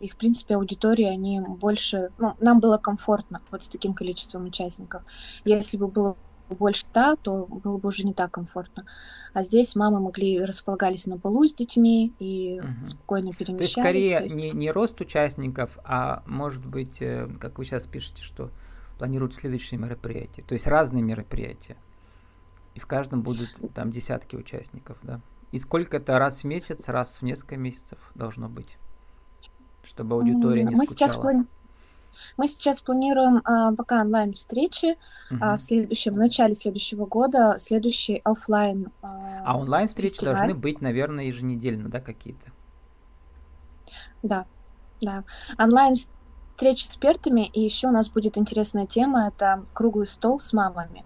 и, 0.00 0.08
в 0.08 0.16
принципе, 0.16 0.56
аудитории, 0.56 1.04
они 1.04 1.40
больше... 1.40 2.10
Ну, 2.18 2.34
нам 2.40 2.60
было 2.60 2.78
комфортно 2.78 3.40
вот 3.50 3.62
с 3.62 3.68
таким 3.68 3.94
количеством 3.94 4.44
участников. 4.44 5.02
Если 5.44 5.76
бы 5.76 5.88
было 5.88 6.16
больше 6.50 6.84
ста, 6.84 7.16
то 7.16 7.46
было 7.46 7.78
бы 7.78 7.88
уже 7.88 8.04
не 8.04 8.12
так 8.12 8.30
комфортно. 8.30 8.84
А 9.32 9.42
здесь 9.42 9.74
мамы 9.74 10.00
могли 10.00 10.44
располагались 10.44 11.06
на 11.06 11.18
полу 11.18 11.46
с 11.46 11.54
детьми 11.54 12.12
и 12.18 12.60
угу. 12.60 12.86
спокойно 12.86 13.32
перемещались. 13.32 13.56
То 13.56 13.62
есть 13.62 13.72
скорее 13.72 14.18
то 14.18 14.24
есть... 14.24 14.36
Не, 14.36 14.50
не 14.52 14.70
рост 14.70 15.00
участников, 15.00 15.78
а 15.84 16.22
может 16.26 16.64
быть, 16.64 17.00
э, 17.00 17.28
как 17.40 17.58
вы 17.58 17.64
сейчас 17.64 17.86
пишете, 17.86 18.22
что 18.22 18.50
планируют 18.98 19.34
следующие 19.34 19.80
мероприятия. 19.80 20.42
То 20.42 20.54
есть 20.54 20.66
разные 20.66 21.02
мероприятия. 21.02 21.76
И 22.74 22.80
в 22.80 22.86
каждом 22.86 23.22
будут 23.22 23.50
там 23.74 23.90
десятки 23.90 24.36
участников, 24.36 24.98
да? 25.02 25.20
И 25.52 25.58
сколько 25.58 25.98
это 25.98 26.18
раз 26.18 26.40
в 26.40 26.44
месяц, 26.44 26.88
раз 26.88 27.18
в 27.18 27.22
несколько 27.22 27.56
месяцев 27.56 28.10
должно 28.14 28.48
быть? 28.48 28.76
Чтобы 29.84 30.16
аудитория 30.16 30.64
не 30.64 30.74
мы 30.74 30.86
скучала? 30.86 31.08
Сейчас 31.08 31.16
плани... 31.16 31.46
Мы 32.36 32.48
сейчас 32.48 32.80
планируем 32.80 33.42
а, 33.44 33.72
пока 33.72 34.00
онлайн 34.00 34.34
встречи 34.34 34.96
угу. 35.30 35.38
а, 35.40 35.56
в 35.56 35.62
следующем, 35.62 36.14
в 36.14 36.18
начале 36.18 36.54
следующего 36.54 37.06
года, 37.06 37.56
следующий 37.58 38.20
офлайн. 38.24 38.90
А, 39.02 39.42
а 39.44 39.58
онлайн 39.58 39.88
встречи 39.88 40.12
фестиваль. 40.12 40.36
должны 40.36 40.54
быть, 40.54 40.80
наверное, 40.80 41.24
еженедельно, 41.24 41.88
да, 41.88 42.00
какие-то? 42.00 42.52
Да, 44.22 44.46
да. 45.00 45.24
Онлайн 45.58 45.96
встречи 46.54 46.84
с 46.84 46.90
экспертами, 46.90 47.46
и 47.46 47.60
еще 47.60 47.88
у 47.88 47.90
нас 47.90 48.08
будет 48.08 48.38
интересная 48.38 48.86
тема, 48.86 49.28
это 49.28 49.64
круглый 49.72 50.06
стол 50.06 50.40
с 50.40 50.52
мамами. 50.52 51.04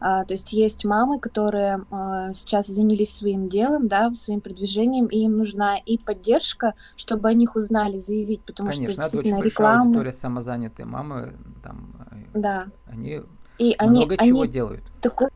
А, 0.00 0.24
то 0.24 0.34
есть 0.34 0.52
есть 0.52 0.84
мамы, 0.84 1.18
которые 1.18 1.84
а, 1.90 2.32
сейчас 2.34 2.66
занялись 2.66 3.14
своим 3.14 3.48
делом, 3.48 3.88
да, 3.88 4.12
своим 4.14 4.40
продвижением, 4.40 5.06
и 5.06 5.18
им 5.18 5.36
нужна 5.36 5.76
и 5.76 5.98
поддержка, 5.98 6.74
чтобы 6.96 7.28
о 7.28 7.34
них 7.34 7.56
узнали, 7.56 7.98
заявить, 7.98 8.42
потому 8.42 8.70
Конечно, 8.70 8.92
что 8.92 9.02
действительно 9.02 9.36
это 9.36 9.40
очень 9.40 9.50
реклама... 9.50 9.84
аудитория 9.84 10.12
самозанятые 10.12 10.86
мамы, 10.86 11.34
там, 11.62 12.06
э, 12.10 12.38
да. 12.38 12.66
они 12.86 13.22
и 13.58 13.76
много 13.80 14.16
они, 14.18 14.28
чего 14.28 14.42
они 14.42 14.52
делают. 14.52 14.82
Такой 15.00 15.28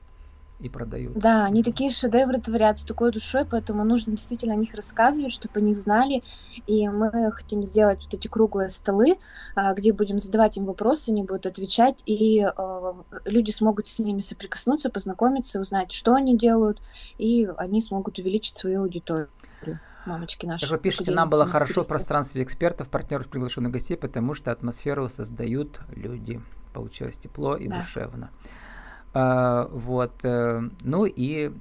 и 0.61 0.69
продают. 0.69 1.17
Да, 1.17 1.45
они 1.45 1.63
такие 1.63 1.91
шедевры 1.91 2.41
творят 2.41 2.79
с 2.79 2.83
такой 2.83 3.13
душой, 3.13 3.45
поэтому 3.45 3.85
нужно 3.85 4.13
действительно 4.13 4.55
о 4.55 4.57
них 4.57 4.75
рассказывать, 4.75 5.33
чтобы 5.33 5.61
о 5.61 5.61
них 5.61 5.79
знали. 5.79 6.23
И 6.67 6.89
мы 6.89 7.31
хотим 7.33 7.63
сделать 7.63 8.01
вот 8.05 8.15
эти 8.15 8.27
круглые 8.27 8.69
столы, 8.69 9.19
а, 9.55 9.73
где 9.75 9.93
будем 9.93 10.19
задавать 10.19 10.57
им 10.57 10.65
вопросы, 10.65 11.11
они 11.11 11.23
будут 11.23 11.47
отвечать, 11.47 12.03
и 12.07 12.43
а, 12.43 12.97
люди 13.25 13.51
смогут 13.53 13.87
с 13.87 13.99
ними 14.01 14.21
соприкоснуться, 14.21 14.91
познакомиться, 14.91 15.61
узнать, 15.61 15.93
что 15.93 16.15
они 16.15 16.37
делают, 16.37 16.81
и 17.19 17.49
они 17.57 17.81
смогут 17.81 18.19
увеличить 18.19 18.57
свою 18.57 18.83
аудиторию 18.83 19.29
мамочки 20.07 20.47
наши. 20.47 20.65
Как 20.67 20.71
вы 20.71 20.79
пишете, 20.79 21.13
нам 21.13 21.29
было 21.29 21.47
хорошо 21.47 21.85
в 21.85 21.87
пространстве 21.87 22.43
экспертов, 22.43 22.89
партнеров, 22.89 23.29
приглашенных 23.29 23.73
гостей, 23.73 23.97
потому 23.97 24.35
что 24.35 24.51
атмосферу 24.51 25.09
создают 25.09 25.81
люди. 25.95 26.41
Получилось 26.73 27.19
тепло 27.19 27.57
и 27.57 27.69
да. 27.69 27.81
душевно. 27.81 28.31
А, 29.15 29.69
вот. 29.73 30.13
Э, 30.25 30.63
ну 30.83 31.05
и 31.07 31.53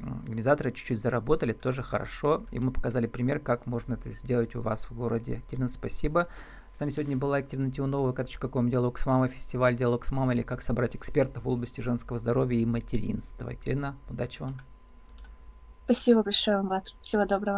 организаторы 0.00 0.72
чуть-чуть 0.72 1.00
заработали, 1.00 1.52
тоже 1.52 1.82
хорошо. 1.82 2.44
И 2.50 2.58
мы 2.58 2.70
показали 2.70 3.06
пример, 3.06 3.40
как 3.40 3.66
можно 3.66 3.94
это 3.94 4.10
сделать 4.10 4.54
у 4.54 4.60
вас 4.60 4.90
в 4.90 4.96
городе. 4.96 5.34
Екатерина, 5.34 5.68
спасибо. 5.68 6.28
С 6.72 6.80
нами 6.80 6.90
сегодня 6.90 7.16
была 7.16 7.38
Екатерина 7.38 7.72
Тиунова, 7.72 8.12
каком 8.12 8.68
диалог 8.68 8.98
с 8.98 9.06
мамой, 9.06 9.28
фестиваль 9.28 9.76
диалог 9.76 10.04
с 10.04 10.12
мамой, 10.12 10.36
или 10.36 10.42
как 10.42 10.62
собрать 10.62 10.94
экспертов 10.94 11.44
в 11.44 11.48
области 11.48 11.80
женского 11.80 12.18
здоровья 12.18 12.58
и 12.58 12.66
материнства. 12.66 13.50
Екатерина, 13.50 13.96
удачи 14.08 14.42
вам. 14.42 14.60
Спасибо 15.84 16.22
большое, 16.22 16.60
Влад. 16.60 16.94
Всего 17.00 17.24
доброго. 17.24 17.56